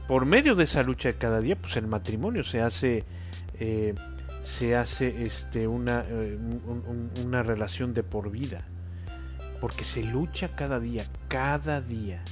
por 0.08 0.26
medio 0.26 0.56
de 0.56 0.64
esa 0.64 0.84
lucha 0.84 1.10
de 1.10 1.16
cada 1.16 1.42
día, 1.42 1.56
pues 1.56 1.76
el 1.78 1.88
matrimonio 1.88 2.44
se 2.44 2.62
hace, 2.62 3.04
eh, 3.60 3.94
se 4.42 4.76
hace 4.76 5.26
este, 5.26 5.68
una, 5.68 6.06
eh, 6.08 6.38
una 7.26 7.44
relación 7.44 7.94
de 7.94 8.04
por 8.04 8.32
vida. 8.32 8.66
Porque 9.60 9.84
se 9.84 10.04
lucha 10.04 10.56
cada 10.56 10.80
día, 10.80 11.04
cada 11.28 11.82
día. 11.82 12.24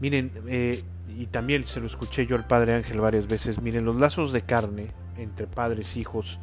Miren, 0.00 0.30
eh, 0.46 0.84
y 1.08 1.26
también 1.26 1.66
se 1.66 1.80
lo 1.80 1.86
escuché 1.86 2.26
yo 2.26 2.36
al 2.36 2.46
Padre 2.46 2.74
Ángel 2.74 3.00
varias 3.00 3.26
veces, 3.26 3.60
miren, 3.60 3.84
los 3.84 3.96
lazos 3.96 4.32
de 4.32 4.42
carne 4.42 4.92
entre 5.16 5.48
padres 5.48 5.96
hijos 5.96 6.38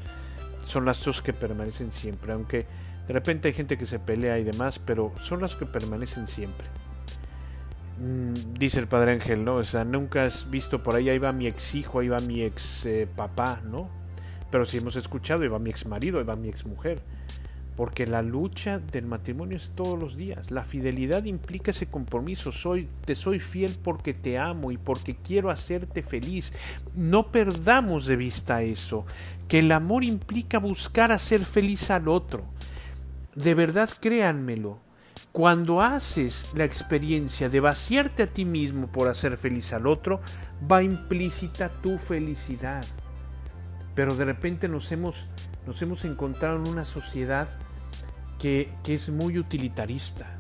son 0.66 0.84
lazos 0.86 1.22
que 1.22 1.32
permanecen 1.32 1.94
siempre, 1.94 2.34
aunque 2.34 2.66
de 3.08 3.14
repente 3.14 3.48
hay 3.48 3.54
gente 3.54 3.78
que 3.78 3.86
se 3.86 4.00
pelea 4.00 4.40
y 4.40 4.44
demás, 4.44 4.80
pero 4.80 5.14
son 5.22 5.40
lazos 5.42 5.58
que 5.58 5.66
permanecen 5.66 6.28
siempre. 6.28 6.68
Mm, 8.00 8.54
dice 8.58 8.80
el 8.80 8.88
Padre 8.88 9.14
Ángel, 9.14 9.46
¿no? 9.46 9.56
O 9.56 9.64
sea, 9.64 9.86
nunca 9.86 10.26
has 10.26 10.50
visto 10.50 10.84
por 10.84 10.96
ahí, 10.96 11.10
ahí 11.10 11.18
va 11.18 11.32
mi 11.32 11.48
ex 11.48 11.76
hijo, 11.76 12.00
ahí 12.00 12.08
va 12.08 12.20
mi 12.20 12.42
ex 12.42 12.86
eh, 12.86 13.08
papá, 13.16 13.62
¿no? 13.64 13.90
Pero 14.52 14.66
si 14.66 14.78
hemos 14.78 14.96
escuchado, 14.96 15.44
ahí 15.44 15.48
va 15.48 15.60
mi 15.60 15.70
ex 15.70 15.86
marido, 15.86 16.20
ahí 16.20 16.26
va 16.26 16.36
mi 16.36 16.50
ex 16.50 16.66
mujer 16.66 17.02
porque 17.76 18.06
la 18.06 18.22
lucha 18.22 18.80
del 18.80 19.06
matrimonio 19.06 19.58
es 19.58 19.72
todos 19.76 20.00
los 20.00 20.16
días. 20.16 20.50
La 20.50 20.64
fidelidad 20.64 21.26
implica 21.26 21.72
ese 21.72 21.88
compromiso. 21.88 22.52
Soy, 22.52 22.88
te 23.04 23.16
soy 23.16 23.40
fiel 23.40 23.76
porque 23.84 24.14
te 24.14 24.38
amo 24.38 24.72
y 24.72 24.78
porque 24.78 25.16
quiero 25.16 25.50
hacerte 25.50 26.02
feliz. 26.02 26.54
No 26.96 27.32
perdamos 27.32 28.06
de 28.06 28.16
vista 28.16 28.62
eso, 28.62 29.06
que 29.48 29.60
el 29.60 29.72
amor 29.72 30.04
implica 30.04 30.58
buscar 30.58 31.12
hacer 31.12 31.46
feliz 31.46 31.92
al 31.92 32.08
otro. 32.08 32.46
De 33.36 33.54
verdad, 33.54 33.90
créanmelo. 34.00 34.80
Cuando 35.36 35.82
haces 35.82 36.50
la 36.56 36.64
experiencia 36.64 37.50
de 37.50 37.60
vaciarte 37.60 38.24
a 38.24 38.26
ti 38.26 38.46
mismo 38.46 38.88
por 38.88 39.10
hacer 39.10 39.36
feliz 39.36 39.74
al 39.74 39.86
otro, 39.86 40.22
va 40.72 40.82
implícita 40.82 41.68
tu 41.68 41.98
felicidad. 41.98 42.86
Pero 43.96 44.16
de 44.16 44.24
repente 44.24 44.70
nos 44.70 44.94
hemos, 44.94 45.28
nos 45.68 45.82
hemos 45.82 46.06
encontrado 46.06 46.56
en 46.56 46.70
una 46.70 46.86
sociedad 46.86 47.50
que, 48.40 48.70
es 48.88 49.10
muy 49.10 49.38
utilitarista. 49.38 50.40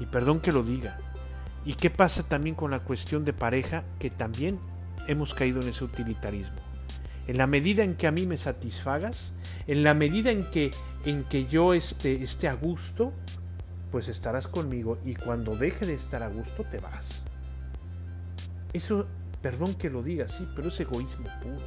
Y 0.00 0.06
perdón 0.06 0.40
que 0.40 0.50
lo 0.50 0.64
diga. 0.64 0.98
¿Y 1.64 1.74
qué 1.74 1.88
pasa 1.88 2.24
también 2.24 2.56
con 2.56 2.72
la 2.72 2.80
cuestión 2.80 3.24
de 3.24 3.32
pareja? 3.32 3.84
Que 4.00 4.10
también 4.10 4.58
hemos 5.06 5.34
caído 5.34 5.60
en 5.60 5.68
ese 5.68 5.84
utilitarismo. 5.84 6.58
En 7.28 7.38
la 7.38 7.46
medida 7.46 7.84
en 7.84 7.94
que 7.94 8.08
a 8.08 8.10
mí 8.10 8.26
me 8.26 8.38
satisfagas, 8.38 9.34
en 9.68 9.84
la 9.84 9.94
medida 9.94 10.32
en 10.32 10.50
que, 10.50 10.72
en 11.04 11.22
que 11.22 11.46
yo 11.46 11.74
esté, 11.74 12.24
esté 12.24 12.48
a 12.48 12.54
gusto, 12.54 13.12
pues 13.90 14.08
estarás 14.08 14.48
conmigo 14.48 14.98
y 15.04 15.14
cuando 15.14 15.56
deje 15.56 15.86
de 15.86 15.94
estar 15.94 16.22
a 16.22 16.28
gusto 16.28 16.64
te 16.64 16.78
vas. 16.78 17.24
Eso, 18.72 19.06
perdón 19.42 19.74
que 19.74 19.90
lo 19.90 20.02
diga 20.02 20.26
así, 20.26 20.48
pero 20.54 20.68
es 20.68 20.78
egoísmo 20.80 21.26
puro. 21.42 21.66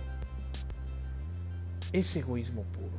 Es 1.92 2.16
egoísmo 2.16 2.64
puro. 2.64 2.98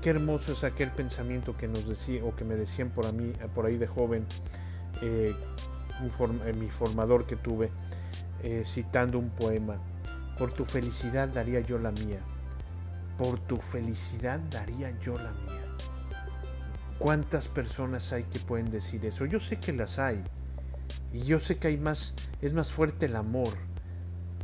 Qué 0.00 0.10
hermoso 0.10 0.52
es 0.52 0.64
aquel 0.64 0.90
pensamiento 0.90 1.56
que 1.56 1.68
nos 1.68 1.86
decía 1.86 2.24
o 2.24 2.34
que 2.34 2.44
me 2.44 2.56
decían 2.56 2.90
por, 2.90 3.06
a 3.06 3.12
mí, 3.12 3.32
por 3.54 3.66
ahí 3.66 3.76
de 3.76 3.86
joven, 3.86 4.26
eh, 5.02 5.36
eh, 6.46 6.52
mi 6.54 6.68
formador 6.68 7.26
que 7.26 7.36
tuve, 7.36 7.70
eh, 8.42 8.62
citando 8.64 9.18
un 9.18 9.30
poema. 9.30 9.76
Por 10.38 10.50
tu 10.52 10.64
felicidad 10.64 11.28
daría 11.28 11.60
yo 11.60 11.78
la 11.78 11.92
mía. 11.92 12.18
Por 13.16 13.38
tu 13.38 13.58
felicidad 13.58 14.40
daría 14.50 14.98
yo 14.98 15.16
la 15.16 15.30
mía. 15.30 15.62
¿Cuántas 17.02 17.48
personas 17.48 18.12
hay 18.12 18.22
que 18.22 18.38
pueden 18.38 18.70
decir 18.70 19.04
eso? 19.04 19.26
Yo 19.26 19.40
sé 19.40 19.58
que 19.58 19.72
las 19.72 19.98
hay. 19.98 20.22
Y 21.12 21.22
yo 21.22 21.40
sé 21.40 21.58
que 21.58 21.66
hay 21.66 21.76
más, 21.76 22.14
es 22.40 22.54
más 22.54 22.72
fuerte 22.72 23.06
el 23.06 23.16
amor 23.16 23.54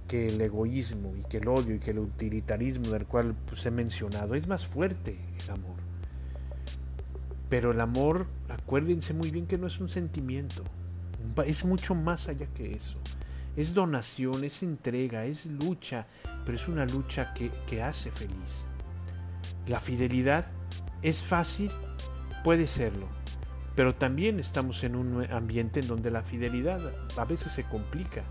que 0.09 0.27
el 0.27 0.41
egoísmo 0.41 1.15
y 1.17 1.23
que 1.23 1.37
el 1.37 1.47
odio 1.47 1.77
y 1.77 1.79
que 1.79 1.93
el 1.93 2.01
utilitarismo 2.01 2.89
del 2.89 3.07
cual 3.07 3.37
pues, 3.47 3.65
he 3.65 3.71
mencionado. 3.71 4.35
Es 4.35 4.49
más 4.49 4.67
fuerte 4.67 5.21
el 5.45 5.51
amor. 5.53 5.77
Pero 7.49 7.71
el 7.71 7.81
amor, 7.81 8.27
acuérdense 8.49 9.15
muy 9.15 9.31
bien 9.31 9.47
que 9.47 9.57
no 9.57 9.69
es 9.69 9.79
un 9.79 9.89
sentimiento. 9.89 10.65
Es 11.47 11.65
mucho 11.65 11.95
más 11.95 12.27
allá 12.27 12.49
que 12.57 12.73
eso. 12.73 12.99
Es 13.57 13.73
donación, 13.73 14.43
es 14.43 14.65
entrega, 14.65 15.27
es 15.27 15.47
lucha, 15.47 16.09
pero 16.45 16.57
es 16.57 16.67
una 16.67 16.87
lucha 16.87 17.33
que, 17.35 17.53
que 17.69 17.85
hace 17.85 18.11
feliz. 18.11 18.67
La 19.69 19.79
fidelidad 19.79 20.45
es 21.03 21.23
fácil, 21.23 21.71
puede 22.43 22.67
serlo, 22.67 23.07
pero 23.75 23.95
también 23.95 24.41
estamos 24.41 24.83
en 24.85 24.97
un 24.97 25.25
ambiente 25.31 25.81
en 25.81 25.89
donde 25.89 26.11
la 26.11 26.23
fidelidad 26.23 26.81
a 27.17 27.25
veces 27.25 27.53
se 27.53 27.65
complica 27.65 28.25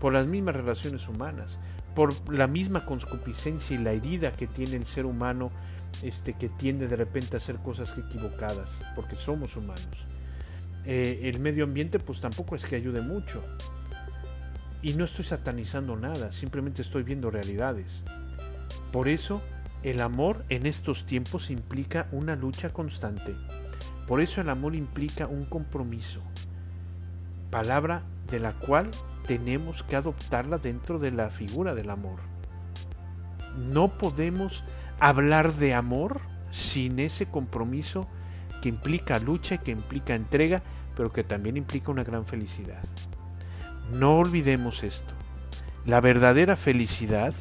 por 0.00 0.12
las 0.12 0.26
mismas 0.26 0.56
relaciones 0.56 1.08
humanas, 1.08 1.58
por 1.94 2.12
la 2.32 2.46
misma 2.46 2.84
concupiscencia 2.84 3.76
y 3.76 3.82
la 3.82 3.92
herida 3.92 4.32
que 4.32 4.46
tiene 4.46 4.76
el 4.76 4.86
ser 4.86 5.06
humano, 5.06 5.50
este, 6.02 6.34
que 6.34 6.48
tiende 6.48 6.88
de 6.88 6.96
repente 6.96 7.36
a 7.36 7.38
hacer 7.38 7.56
cosas 7.56 7.96
equivocadas, 7.96 8.82
porque 8.94 9.16
somos 9.16 9.56
humanos. 9.56 10.06
Eh, 10.84 11.22
el 11.24 11.40
medio 11.40 11.64
ambiente 11.64 11.98
pues 11.98 12.20
tampoco 12.20 12.54
es 12.54 12.66
que 12.66 12.76
ayude 12.76 13.00
mucho. 13.00 13.42
Y 14.82 14.94
no 14.94 15.04
estoy 15.04 15.24
satanizando 15.24 15.96
nada, 15.96 16.30
simplemente 16.32 16.82
estoy 16.82 17.02
viendo 17.02 17.30
realidades. 17.30 18.04
Por 18.92 19.08
eso 19.08 19.42
el 19.82 20.00
amor 20.00 20.44
en 20.48 20.66
estos 20.66 21.04
tiempos 21.04 21.50
implica 21.50 22.08
una 22.12 22.36
lucha 22.36 22.72
constante. 22.72 23.34
Por 24.06 24.20
eso 24.20 24.40
el 24.40 24.48
amor 24.48 24.74
implica 24.74 25.26
un 25.26 25.44
compromiso. 25.44 26.22
Palabra 27.50 28.02
de 28.30 28.40
la 28.40 28.52
cual 28.52 28.90
tenemos 29.26 29.82
que 29.82 29.96
adoptarla 29.96 30.58
dentro 30.58 30.98
de 30.98 31.10
la 31.10 31.30
figura 31.30 31.74
del 31.74 31.90
amor. 31.90 32.20
No 33.56 33.98
podemos 33.98 34.64
hablar 35.00 35.54
de 35.54 35.74
amor 35.74 36.20
sin 36.50 36.98
ese 36.98 37.26
compromiso 37.26 38.06
que 38.62 38.68
implica 38.68 39.18
lucha, 39.18 39.58
que 39.58 39.70
implica 39.70 40.14
entrega, 40.14 40.62
pero 40.94 41.12
que 41.12 41.24
también 41.24 41.56
implica 41.56 41.90
una 41.90 42.04
gran 42.04 42.24
felicidad. 42.24 42.82
No 43.92 44.18
olvidemos 44.18 44.82
esto. 44.82 45.12
La 45.84 46.00
verdadera 46.00 46.56
felicidad, 46.56 47.34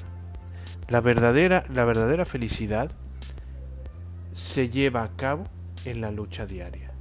la 0.88 1.02
verdadera, 1.02 1.64
la 1.74 1.86
verdadera 1.86 2.26
felicidad 2.26 2.92
se 4.34 4.70
lleva 4.70 5.04
a 5.04 5.16
cabo 5.16 5.46
en 5.86 6.02
la 6.02 6.12
lucha 6.12 6.46
diaria. 6.46 6.92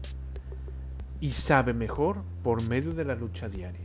Y 1.20 1.32
sabe 1.32 1.72
mejor 1.72 2.22
por 2.42 2.62
medio 2.68 2.92
de 2.92 3.04
la 3.04 3.14
lucha 3.14 3.48
diaria 3.48 3.84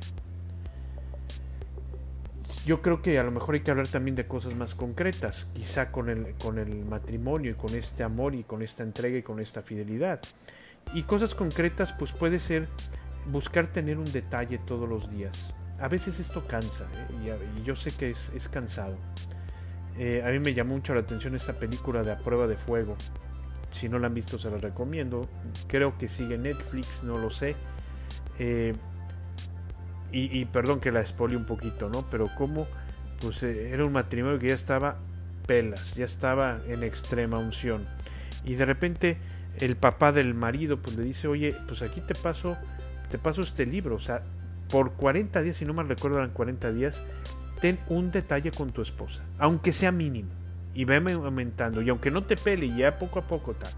yo 2.65 2.82
creo 2.82 3.01
que 3.01 3.20
a 3.20 3.24
lo 3.24 3.32
mejor 3.32 3.56
hay 3.56 3.62
que 3.62 3.72
hablar 3.72 3.88
también 3.88 4.15
de 4.15 4.27
cosas 4.27 4.56
más 4.56 4.75
concretas, 4.75 5.48
quizá 5.53 5.91
con 5.91 6.10
el, 6.10 6.36
con 6.36 6.58
el 6.58 6.86
matrimonio 6.86 7.51
y 7.51 7.53
con 7.56 7.75
este 7.75 8.03
amor 8.03 8.36
y 8.36 8.44
con 8.44 8.62
esta 8.62 8.84
entrega 8.84 9.18
y 9.18 9.24
con 9.24 9.39
esta 9.39 9.62
fidelidad. 9.62 10.20
Y 10.94 11.03
cosas 11.03 11.36
concretas 11.36 11.94
pues 11.94 12.12
puede 12.12 12.39
ser 12.39 12.68
buscar 13.32 13.68
tener 13.68 13.98
un 13.98 14.12
detalle 14.12 14.58
todos 14.60 14.89
los 14.89 15.12
días. 15.12 15.53
A 15.79 15.88
veces 15.88 16.20
esto 16.20 16.46
cansa 16.48 16.86
¿eh? 17.24 17.38
y, 17.58 17.63
yo 17.63 17.75
sé 17.75 17.91
que 17.91 18.10
es, 18.10 18.32
es 18.36 18.50
cansado. 18.50 18.98
Eh, 19.98 20.24
a 20.25 20.29
mí 20.29 20.39
me 20.39 20.53
llamó 20.53 20.75
mucho 20.75 20.93
la 20.93 21.01
atención 21.01 21.36
esta 21.36 21.53
película 21.53 22.03
de 22.03 22.12
A 22.12 22.17
Prueba 22.19 22.48
de 22.48 22.55
Fuego. 22.55 22.96
Si 23.72 23.89
no 23.89 24.00
la 24.00 24.08
han 24.08 24.13
visto 24.13 24.39
se 24.39 24.50
la 24.50 24.58
recomiendo. 24.58 25.27
Creo 25.67 25.98
que 25.98 26.08
sigue 26.08 26.38
Netflix, 26.38 27.03
no 27.03 27.17
lo 27.17 27.29
sé. 27.29 27.55
Eh, 28.39 28.74
y, 30.12 30.46
perdón 30.46 30.79
que 30.79 30.91
la 30.91 31.01
expolie 31.01 31.38
un 31.38 31.46
poquito, 31.46 31.88
¿no? 31.88 32.03
Pero 32.10 32.29
como 32.36 32.67
pues 33.22 33.43
eh, 33.43 33.69
era 33.72 33.86
un 33.86 33.91
matrimonio 33.91 34.39
que 34.39 34.48
ya 34.48 34.55
estaba 34.55 34.98
pelas, 35.46 35.93
ya 35.96 36.05
estaba 36.05 36.60
en 36.67 36.84
extrema 36.84 37.38
unción. 37.38 37.86
Y 38.43 38.55
de 38.55 38.65
repente 38.65 39.17
el 39.60 39.75
papá 39.75 40.12
del 40.12 40.34
marido 40.34 40.81
pues 40.81 40.96
le 40.96 41.03
dice, 41.03 41.27
oye, 41.27 41.55
pues 41.67 41.81
aquí 41.84 42.01
te 42.01 42.15
paso, 42.15 42.58
te 43.12 43.19
paso 43.19 43.41
este 43.41 43.65
libro, 43.65 43.96
o 43.96 44.00
sea, 44.00 44.24
por 44.69 44.93
40 44.93 45.41
días, 45.41 45.58
si 45.58 45.65
no 45.65 45.74
mal 45.74 45.88
recuerdo 45.88 46.17
eran 46.17 46.31
40 46.31 46.72
días, 46.72 47.03
ten 47.60 47.80
un 47.89 48.12
detalle 48.12 48.51
con 48.51 48.72
tu 48.72 48.82
esposa, 48.82 49.24
aunque 49.38 49.72
sea 49.72 49.92
mínimo. 49.92 50.30
y 50.74 50.86
va 50.86 50.98
aumentando. 50.98 51.82
Y 51.82 51.89
aunque 51.89 52.12
no 52.12 52.24
te 52.24 52.36
pele, 52.36 52.74
ya 52.74 52.98
poco 52.98 53.20
a 53.20 53.28
poco 53.28 53.54
tal. 53.54 53.72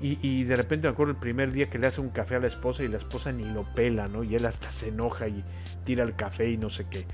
Y, 0.00 0.18
y, 0.26 0.42
de 0.44 0.56
repente 0.56 0.88
me 0.88 0.92
acuerdo 0.92 1.12
el 1.12 1.18
primer 1.18 1.52
día 1.52 1.70
que 1.70 1.78
le 1.78 1.86
hace 1.86 2.00
un 2.00 2.08
café 2.08 2.34
a 2.34 2.40
la 2.40 2.48
esposa 2.48 2.82
y 2.82 2.88
la 2.88 2.96
esposa 2.96 3.30
ni 3.30 3.44
lo 3.44 3.62
pela, 3.74 4.08
¿no? 4.08 4.24
Y 4.24 4.34
él 4.34 4.44
hasta 4.46 4.70
se 4.70 4.88
enoja 4.88 5.28
y 5.28 5.44
tira 5.84 6.02
el 6.02 6.16
café 6.16 6.50
y 6.50 6.56
no 6.56 6.70
sé 6.70 6.86
qué. 6.90 7.06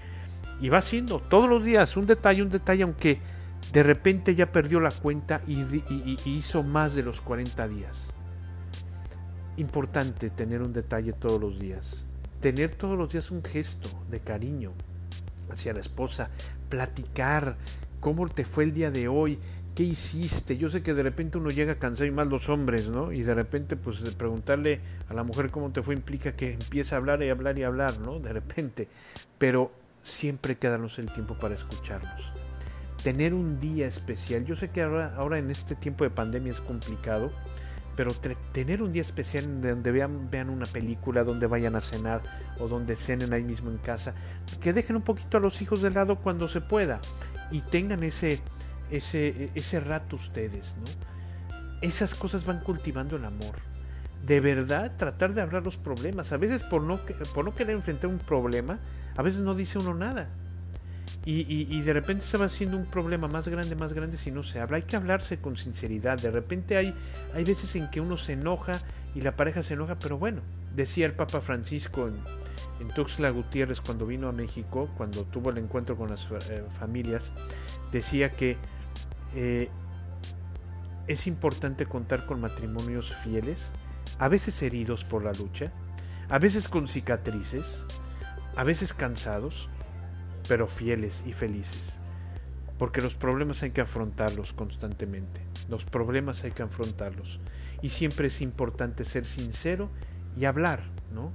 Y 0.63 0.71
va 0.71 0.79
haciendo 0.79 1.21
todos 1.21 1.51
los 1.51 1.65
días 1.65 1.97
un 1.99 2.07
detalle, 2.07 2.43
un 2.43 2.49
detalle, 2.49 2.85
aunque 2.85 3.21
de 3.73 3.83
repente 3.83 4.35
ya 4.35 4.51
perdió 4.51 4.81
la 4.81 4.91
cuenta 4.91 5.43
y, 5.47 5.61
y 5.61 6.19
hizo 6.25 6.63
más 6.63 6.95
de 6.95 7.03
los 7.03 7.21
40 7.21 7.69
días. 7.69 8.15
Importante 9.59 10.31
tener 10.31 10.63
un 10.63 10.73
detalle 10.73 11.13
todos 11.13 11.39
los 11.39 11.59
días. 11.59 12.07
Tener 12.41 12.71
todos 12.73 12.97
los 12.97 13.11
días 13.11 13.31
un 13.31 13.45
gesto 13.45 13.91
de 14.09 14.21
cariño 14.21 14.73
hacia 15.51 15.73
la 15.73 15.81
esposa. 15.81 16.31
Platicar 16.69 17.57
cómo 18.01 18.29
te 18.29 18.45
fue 18.45 18.65
el 18.65 18.73
día 18.73 18.91
de 18.91 19.09
hoy 19.09 19.39
¿qué 19.79 19.85
hiciste? 19.85 20.57
Yo 20.57 20.69
sé 20.69 20.83
que 20.83 20.93
de 20.93 21.05
repente 21.05 21.39
uno 21.39 21.51
llega 21.51 21.79
cansado 21.79 22.09
y 22.09 22.11
más 22.11 22.27
los 22.27 22.49
hombres, 22.49 22.91
¿no? 22.91 23.13
Y 23.13 23.23
de 23.23 23.33
repente, 23.33 23.77
pues 23.77 24.01
preguntarle 24.17 24.81
a 25.09 25.15
la 25.15 25.23
mujer 25.23 25.53
cómo 25.53 25.71
te 25.71 25.85
fue 25.85 25.95
implica 25.95 26.35
que 26.35 26.55
empieza 26.55 26.97
a 26.97 26.99
hablar 26.99 27.23
y 27.23 27.31
hablar 27.31 27.57
y 27.61 27.63
hablar, 27.63 28.01
¿no? 28.01 28.19
De 28.19 28.33
repente. 28.33 28.89
Pero 29.39 29.71
siempre 30.03 30.57
quedarnos 30.59 30.99
el 30.99 31.13
tiempo 31.13 31.35
para 31.35 31.55
escucharnos. 31.55 32.33
Tener 33.05 33.33
un 33.35 33.61
día 33.61 33.87
especial. 33.87 34.45
Yo 34.45 34.57
sé 34.57 34.71
que 34.71 34.83
ahora, 34.83 35.15
ahora 35.15 35.39
en 35.39 35.49
este 35.49 35.77
tiempo 35.77 36.03
de 36.03 36.11
pandemia 36.11 36.51
es 36.51 36.61
complicado, 36.61 37.31
pero 37.99 38.13
tener 38.53 38.81
un 38.81 38.93
día 38.93 39.03
especial 39.03 39.61
donde 39.61 39.91
vean, 39.91 40.31
vean 40.31 40.51
una 40.51 40.67
película, 40.67 41.25
donde 41.25 41.49
vayan 41.49 41.75
a 41.75 41.81
cenar 41.81 42.23
o 42.61 42.69
donde 42.69 42.95
cenen 42.95 43.33
ahí 43.33 43.43
mismo 43.43 43.73
en 43.73 43.79
casa, 43.79 44.15
que 44.61 44.73
dejen 44.73 44.95
un 44.95 45.03
poquito 45.03 45.39
a 45.39 45.41
los 45.41 45.61
hijos 45.63 45.83
de 45.83 45.91
lado 45.91 46.15
cuando 46.15 46.47
se 46.47 46.61
pueda 46.61 47.01
y 47.51 47.61
tengan 47.63 48.05
ese 48.05 48.41
ese, 48.89 49.51
ese 49.57 49.81
rato 49.81 50.15
ustedes, 50.15 50.77
¿no? 50.77 50.85
Esas 51.81 52.15
cosas 52.15 52.47
van 52.47 52.61
cultivando 52.61 53.17
el 53.17 53.25
amor. 53.25 53.57
De 54.25 54.39
verdad, 54.39 54.93
tratar 54.97 55.35
de 55.35 55.41
hablar 55.41 55.65
los 55.65 55.77
problemas. 55.77 56.31
A 56.31 56.37
veces 56.37 56.63
por 56.63 56.83
no, 56.83 57.01
por 57.35 57.45
no 57.45 57.57
querer 57.57 57.75
enfrentar 57.75 58.11
un 58.11 58.21
problema, 58.21 58.79
a 59.17 59.23
veces 59.23 59.41
no 59.41 59.57
dice 59.57 59.77
uno 59.77 59.93
nada. 59.93 60.29
Y, 61.31 61.67
y, 61.69 61.83
de 61.83 61.93
repente 61.93 62.25
se 62.25 62.39
va 62.39 62.47
haciendo 62.47 62.79
un 62.79 62.87
problema 62.87 63.29
más 63.29 63.49
grande, 63.49 63.77
más 63.77 63.93
grande 63.93 64.17
si 64.17 64.31
no 64.31 64.43
se 64.43 64.61
habla. 64.61 64.79
Hay 64.79 64.85
que 64.85 64.97
hablarse 64.97 65.39
con 65.39 65.59
sinceridad. 65.59 66.19
De 66.19 66.31
repente 66.31 66.79
hay, 66.79 66.95
hay 67.35 67.45
veces 67.45 67.77
en 67.77 67.91
que 67.91 68.01
uno 68.01 68.17
se 68.17 68.33
enoja 68.33 68.81
y 69.15 69.21
la 69.21 69.37
pareja 69.37 69.63
se 69.63 69.75
enoja, 69.75 69.99
pero 69.99 70.17
bueno, 70.17 70.41
decía 70.75 71.05
el 71.05 71.13
Papa 71.13 71.43
Francisco 71.43 72.09
en, 72.09 72.15
en 72.81 72.89
Tuxtla 72.95 73.29
Gutiérrez 73.29 73.83
cuando 73.83 74.07
vino 74.07 74.27
a 74.31 74.33
México, 74.33 74.89
cuando 74.97 75.25
tuvo 75.25 75.51
el 75.51 75.59
encuentro 75.59 75.99
con 75.99 76.09
las 76.09 76.27
eh, 76.49 76.65
familias, 76.79 77.31
decía 77.93 78.31
que 78.31 78.57
eh, 79.35 79.69
es 81.09 81.27
importante 81.27 81.85
contar 81.85 82.25
con 82.25 82.41
matrimonios 82.41 83.15
fieles, 83.23 83.73
a 84.19 84.29
veces 84.29 84.63
heridos 84.63 85.05
por 85.05 85.25
la 85.25 85.33
lucha, 85.33 85.73
a 86.31 86.39
veces 86.39 86.71
con 86.71 86.89
cicatrices, 86.89 87.85
a 88.57 88.65
veces 88.65 88.95
cansados, 88.95 89.69
pero 90.49 90.67
fieles 90.67 91.23
y 91.27 91.33
felices. 91.33 91.99
Porque 92.79 93.01
los 93.01 93.15
problemas 93.15 93.63
hay 93.63 93.71
que 93.71 93.81
afrontarlos 93.81 94.53
constantemente. 94.53 95.41
Los 95.69 95.85
problemas 95.85 96.45
hay 96.45 96.53
que 96.53 96.63
afrontarlos. 96.63 97.41
Y 97.83 97.91
siempre 97.91 98.29
es 98.29 98.41
importante 98.41 99.05
ser 99.05 99.27
sincero 99.27 99.91
y 100.37 100.45
hablar, 100.45 100.83
¿no? 101.13 101.33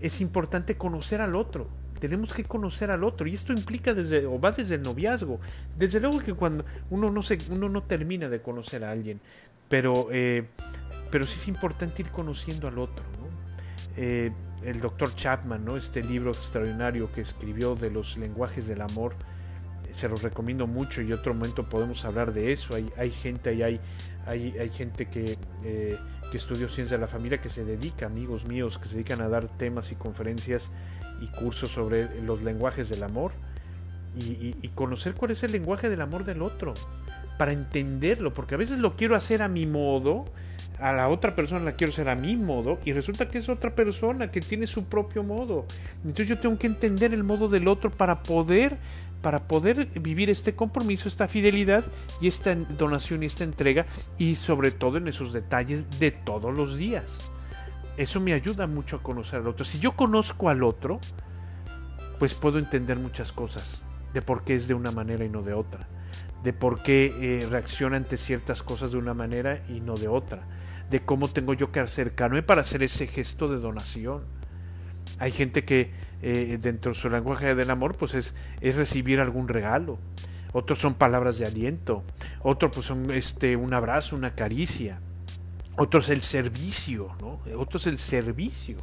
Es 0.00 0.20
importante 0.20 0.76
conocer 0.76 1.20
al 1.20 1.34
otro 1.34 1.68
tenemos 1.98 2.32
que 2.32 2.44
conocer 2.44 2.90
al 2.90 3.04
otro 3.04 3.26
y 3.26 3.34
esto 3.34 3.52
implica 3.52 3.92
desde 3.92 4.26
o 4.26 4.40
va 4.40 4.52
desde 4.52 4.76
el 4.76 4.82
noviazgo 4.82 5.40
desde 5.76 6.00
luego 6.00 6.20
que 6.20 6.32
cuando 6.32 6.64
uno 6.90 7.10
no 7.10 7.22
se 7.22 7.38
uno 7.50 7.68
no 7.68 7.82
termina 7.82 8.28
de 8.28 8.40
conocer 8.40 8.84
a 8.84 8.90
alguien 8.90 9.20
pero 9.68 10.08
eh, 10.10 10.46
pero 11.10 11.24
sí 11.24 11.34
es 11.34 11.48
importante 11.48 12.02
ir 12.02 12.10
conociendo 12.10 12.68
al 12.68 12.78
otro 12.78 13.04
eh, 13.98 14.32
el 14.64 14.80
doctor 14.80 15.14
Chapman 15.14 15.64
no 15.64 15.76
este 15.76 16.02
libro 16.02 16.30
extraordinario 16.30 17.12
que 17.12 17.20
escribió 17.20 17.74
de 17.74 17.90
los 17.90 18.16
lenguajes 18.16 18.66
del 18.66 18.80
amor 18.80 19.14
se 19.92 20.08
los 20.08 20.22
recomiendo 20.22 20.66
mucho 20.66 21.00
y 21.02 21.12
otro 21.12 21.32
momento 21.34 21.68
podemos 21.68 22.04
hablar 22.04 22.32
de 22.32 22.52
eso. 22.52 22.74
Hay, 22.74 23.10
gente 23.10 23.64
hay, 24.26 24.70
gente 24.70 25.06
que 25.06 25.38
eh, 25.64 25.98
que 26.30 26.36
estudió 26.36 26.68
ciencia 26.68 26.96
de 26.96 27.00
la 27.00 27.08
familia, 27.08 27.40
que 27.40 27.48
se 27.48 27.64
dedica, 27.64 28.06
amigos 28.06 28.44
míos, 28.44 28.78
que 28.78 28.88
se 28.88 28.94
dedican 28.94 29.20
a 29.20 29.28
dar 29.28 29.48
temas 29.48 29.92
y 29.92 29.94
conferencias 29.94 30.70
y 31.20 31.26
cursos 31.28 31.70
sobre 31.70 32.20
los 32.22 32.42
lenguajes 32.42 32.88
del 32.88 33.02
amor 33.02 33.32
y, 34.16 34.68
conocer 34.74 35.14
cuál 35.14 35.30
es 35.30 35.42
el 35.42 35.52
lenguaje 35.52 35.88
del 35.88 36.00
amor 36.00 36.24
del 36.24 36.42
otro, 36.42 36.74
para 37.36 37.52
entenderlo, 37.52 38.34
porque 38.34 38.54
a 38.54 38.58
veces 38.58 38.78
lo 38.78 38.96
quiero 38.96 39.14
hacer 39.14 39.42
a 39.42 39.48
mi 39.48 39.66
modo, 39.66 40.24
a 40.80 40.92
la 40.92 41.08
otra 41.08 41.34
persona 41.34 41.64
la 41.64 41.72
quiero 41.72 41.92
hacer 41.92 42.08
a 42.08 42.14
mi 42.14 42.36
modo 42.36 42.78
y 42.84 42.92
resulta 42.92 43.28
que 43.28 43.38
es 43.38 43.48
otra 43.48 43.74
persona 43.74 44.30
que 44.30 44.40
tiene 44.40 44.66
su 44.66 44.84
propio 44.84 45.22
modo. 45.22 45.66
Entonces 45.98 46.28
yo 46.28 46.38
tengo 46.38 46.58
que 46.58 46.68
entender 46.68 47.12
el 47.12 47.24
modo 47.24 47.48
del 47.48 47.68
otro 47.68 47.90
para 47.90 48.22
poder 48.22 48.78
para 49.22 49.48
poder 49.48 49.86
vivir 50.00 50.30
este 50.30 50.54
compromiso, 50.54 51.08
esta 51.08 51.26
fidelidad 51.26 51.84
y 52.20 52.28
esta 52.28 52.54
donación 52.54 53.22
y 53.22 53.26
esta 53.26 53.42
entrega 53.44 53.86
y 54.16 54.36
sobre 54.36 54.70
todo 54.70 54.98
en 54.98 55.08
esos 55.08 55.32
detalles 55.32 55.98
de 55.98 56.12
todos 56.12 56.54
los 56.54 56.76
días. 56.76 57.30
Eso 57.96 58.20
me 58.20 58.32
ayuda 58.32 58.68
mucho 58.68 58.96
a 58.96 59.02
conocer 59.02 59.40
al 59.40 59.48
otro. 59.48 59.64
Si 59.64 59.80
yo 59.80 59.96
conozco 59.96 60.48
al 60.48 60.62
otro, 60.62 61.00
pues 62.20 62.34
puedo 62.34 62.60
entender 62.60 62.96
muchas 62.96 63.32
cosas 63.32 63.84
de 64.12 64.22
por 64.22 64.44
qué 64.44 64.54
es 64.54 64.68
de 64.68 64.74
una 64.74 64.92
manera 64.92 65.24
y 65.24 65.28
no 65.28 65.42
de 65.42 65.52
otra, 65.52 65.88
de 66.44 66.52
por 66.52 66.82
qué 66.82 67.12
eh, 67.20 67.46
reacciona 67.50 67.96
ante 67.96 68.16
ciertas 68.16 68.62
cosas 68.62 68.92
de 68.92 68.98
una 68.98 69.14
manera 69.14 69.64
y 69.68 69.80
no 69.80 69.94
de 69.94 70.06
otra, 70.06 70.46
de 70.90 71.00
cómo 71.00 71.28
tengo 71.28 71.54
yo 71.54 71.70
que 71.72 71.80
acercarme 71.80 72.42
para 72.42 72.62
hacer 72.62 72.82
ese 72.82 73.06
gesto 73.06 73.48
de 73.48 73.58
donación 73.58 74.38
hay 75.18 75.32
gente 75.32 75.64
que 75.64 75.90
eh, 76.22 76.58
dentro 76.60 76.92
de 76.92 76.98
su 76.98 77.08
lenguaje 77.08 77.54
del 77.54 77.70
amor 77.70 77.96
pues 77.96 78.14
es, 78.14 78.34
es 78.60 78.76
recibir 78.76 79.20
algún 79.20 79.48
regalo. 79.48 79.98
Otros 80.52 80.78
son 80.78 80.94
palabras 80.94 81.38
de 81.38 81.46
aliento. 81.46 82.04
Otros 82.40 82.72
pues 82.74 82.86
son 82.86 83.10
este, 83.10 83.56
un 83.56 83.74
abrazo, 83.74 84.16
una 84.16 84.34
caricia. 84.34 85.00
Otros 85.76 86.10
el 86.10 86.22
servicio, 86.22 87.14
¿no? 87.20 87.40
Otros 87.56 87.86
el 87.86 87.98
servicio, 87.98 88.78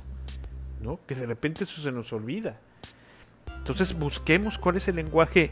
¿no? 0.81 0.99
Que 1.05 1.15
de 1.15 1.25
repente 1.25 1.63
eso 1.63 1.81
se 1.81 1.91
nos 1.91 2.13
olvida. 2.13 2.59
Entonces 3.57 3.97
busquemos 3.97 4.57
cuál 4.57 4.77
es 4.77 4.87
el 4.87 4.97
lenguaje 4.97 5.51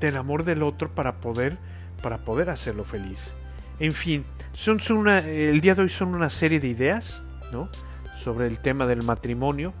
del 0.00 0.16
amor 0.16 0.44
del 0.44 0.62
otro 0.62 0.94
para 0.94 1.20
poder, 1.20 1.56
para 2.02 2.24
poder 2.24 2.50
hacerlo 2.50 2.84
feliz. 2.84 3.34
En 3.78 3.92
fin, 3.92 4.24
son, 4.52 4.80
una, 4.90 5.18
el 5.18 5.60
día 5.60 5.74
de 5.74 5.82
hoy 5.82 5.88
son 5.88 6.14
una 6.14 6.30
serie 6.30 6.60
de 6.60 6.68
ideas, 6.68 7.22
¿no? 7.52 7.68
sobre 8.16 8.46
el 8.46 8.58
tema 8.58 8.86
del 8.86 9.02
matrimonio. 9.02 9.72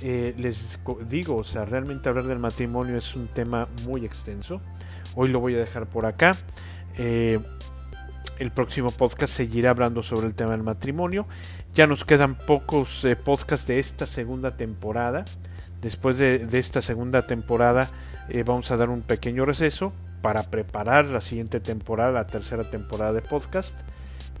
Eh, 0.00 0.34
les 0.38 0.80
digo, 1.08 1.36
o 1.36 1.44
sea, 1.44 1.64
realmente 1.64 2.08
hablar 2.08 2.24
del 2.24 2.38
matrimonio 2.38 2.96
es 2.96 3.14
un 3.14 3.28
tema 3.28 3.68
muy 3.84 4.04
extenso. 4.04 4.60
Hoy 5.14 5.28
lo 5.28 5.40
voy 5.40 5.54
a 5.56 5.58
dejar 5.58 5.86
por 5.86 6.06
acá. 6.06 6.36
Eh, 6.96 7.38
el 8.38 8.50
próximo 8.50 8.90
podcast 8.90 9.32
seguirá 9.32 9.70
hablando 9.70 10.02
sobre 10.02 10.26
el 10.26 10.34
tema 10.34 10.52
del 10.52 10.62
matrimonio. 10.62 11.26
Ya 11.74 11.86
nos 11.86 12.04
quedan 12.04 12.34
pocos 12.34 13.04
eh, 13.04 13.16
podcasts 13.16 13.66
de 13.66 13.78
esta 13.78 14.06
segunda 14.06 14.56
temporada. 14.56 15.24
Después 15.80 16.18
de, 16.18 16.48
esta 16.52 16.80
segunda 16.80 17.26
temporada 17.26 17.90
vamos 18.46 18.70
a 18.70 18.76
dar 18.76 18.88
un 18.88 19.02
pequeño 19.02 19.44
receso 19.44 19.92
para 20.22 20.44
preparar 20.44 21.04
la 21.06 21.20
siguiente 21.20 21.60
temporada, 21.60 22.12
la 22.12 22.26
tercera 22.26 22.70
temporada 22.70 23.12
de 23.12 23.22
podcast. 23.22 23.78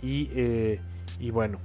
Y, 0.02 0.30
y 1.20 1.30
bueno, 1.30 1.58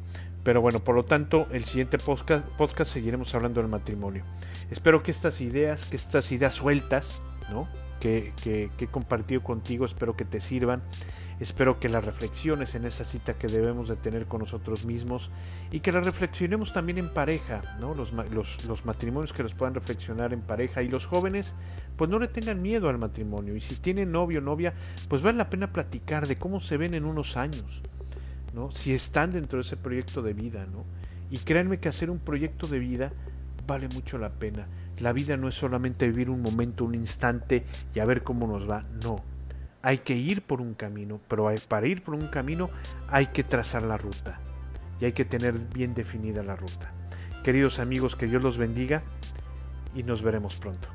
pero 0.47 0.61
bueno, 0.61 0.79
por 0.79 0.95
lo 0.95 1.03
tanto, 1.03 1.45
el 1.51 1.65
siguiente 1.65 1.97
podcast, 1.97 2.45
podcast 2.57 2.89
seguiremos 2.89 3.35
hablando 3.35 3.59
del 3.59 3.69
matrimonio. 3.69 4.23
Espero 4.71 5.03
que 5.03 5.11
estas 5.11 5.41
ideas, 5.41 5.83
que 5.83 5.97
estas 5.97 6.31
ideas 6.31 6.53
sueltas, 6.53 7.21
¿no? 7.49 7.67
Que, 7.99 8.31
que, 8.41 8.71
he 8.79 8.87
compartido 8.87 9.43
contigo, 9.43 9.85
espero 9.85 10.15
que 10.15 10.23
te 10.23 10.39
sirvan. 10.39 10.81
Espero 11.39 11.79
que 11.79 11.89
las 11.89 12.03
reflexiones 12.03 12.73
en 12.75 12.85
esa 12.85 13.03
cita 13.03 13.35
que 13.35 13.47
debemos 13.47 13.89
de 13.89 13.95
tener 13.95 14.25
con 14.25 14.41
nosotros 14.41 14.85
mismos 14.85 15.29
y 15.71 15.81
que 15.81 15.91
las 15.91 16.05
reflexionemos 16.05 16.73
también 16.73 16.97
en 16.97 17.13
pareja, 17.13 17.77
¿no? 17.79 17.93
Los, 17.93 18.13
los, 18.65 18.85
matrimonios 18.85 19.33
que 19.33 19.43
los 19.43 19.53
puedan 19.53 19.75
reflexionar 19.75 20.33
en 20.33 20.41
pareja 20.41 20.81
y 20.81 20.89
los 20.89 21.05
jóvenes, 21.05 21.53
pues 21.95 22.09
no 22.09 22.17
le 22.17 22.27
tengan 22.27 22.61
miedo 22.61 22.89
al 22.89 22.97
matrimonio. 22.97 23.55
Y 23.55 23.61
si 23.61 23.75
tienen 23.75 24.11
novio 24.11 24.39
o 24.39 24.43
novia, 24.43 24.73
pues 25.07 25.21
vale 25.21 25.37
la 25.37 25.49
pena 25.49 25.71
platicar 25.71 26.27
de 26.27 26.37
cómo 26.37 26.59
se 26.59 26.77
ven 26.77 26.93
en 26.93 27.05
unos 27.05 27.37
años 27.37 27.83
si 28.71 28.93
están 28.93 29.29
dentro 29.29 29.57
de 29.57 29.61
ese 29.61 29.77
proyecto 29.77 30.21
de 30.21 30.33
vida, 30.33 30.65
¿no? 30.65 30.85
Y 31.29 31.37
créanme 31.39 31.79
que 31.79 31.89
hacer 31.89 32.09
un 32.09 32.19
proyecto 32.19 32.67
de 32.67 32.79
vida 32.79 33.11
vale 33.67 33.87
mucho 33.89 34.17
la 34.17 34.29
pena. 34.29 34.67
La 34.99 35.13
vida 35.13 35.37
no 35.37 35.47
es 35.47 35.55
solamente 35.55 36.07
vivir 36.07 36.29
un 36.29 36.41
momento, 36.41 36.85
un 36.85 36.95
instante 36.95 37.65
y 37.93 37.99
a 37.99 38.05
ver 38.05 38.23
cómo 38.23 38.47
nos 38.47 38.69
va, 38.69 38.83
no. 39.03 39.23
Hay 39.87 39.99
que 39.99 40.17
ir 40.17 40.41
por 40.41 40.59
un 40.59 40.73
camino, 40.73 41.21
pero 41.29 41.49
para 41.69 41.87
ir 41.87 42.03
por 42.03 42.13
un 42.13 42.27
camino 42.27 42.69
hay 43.07 43.27
que 43.27 43.45
trazar 43.45 43.83
la 43.83 43.95
ruta 43.95 44.37
y 44.99 45.05
hay 45.05 45.13
que 45.13 45.23
tener 45.23 45.57
bien 45.57 45.93
definida 45.93 46.43
la 46.43 46.57
ruta. 46.57 46.91
Queridos 47.41 47.79
amigos, 47.79 48.17
que 48.17 48.27
Dios 48.27 48.43
los 48.43 48.57
bendiga 48.57 49.01
y 49.95 50.03
nos 50.03 50.21
veremos 50.23 50.57
pronto. 50.57 50.89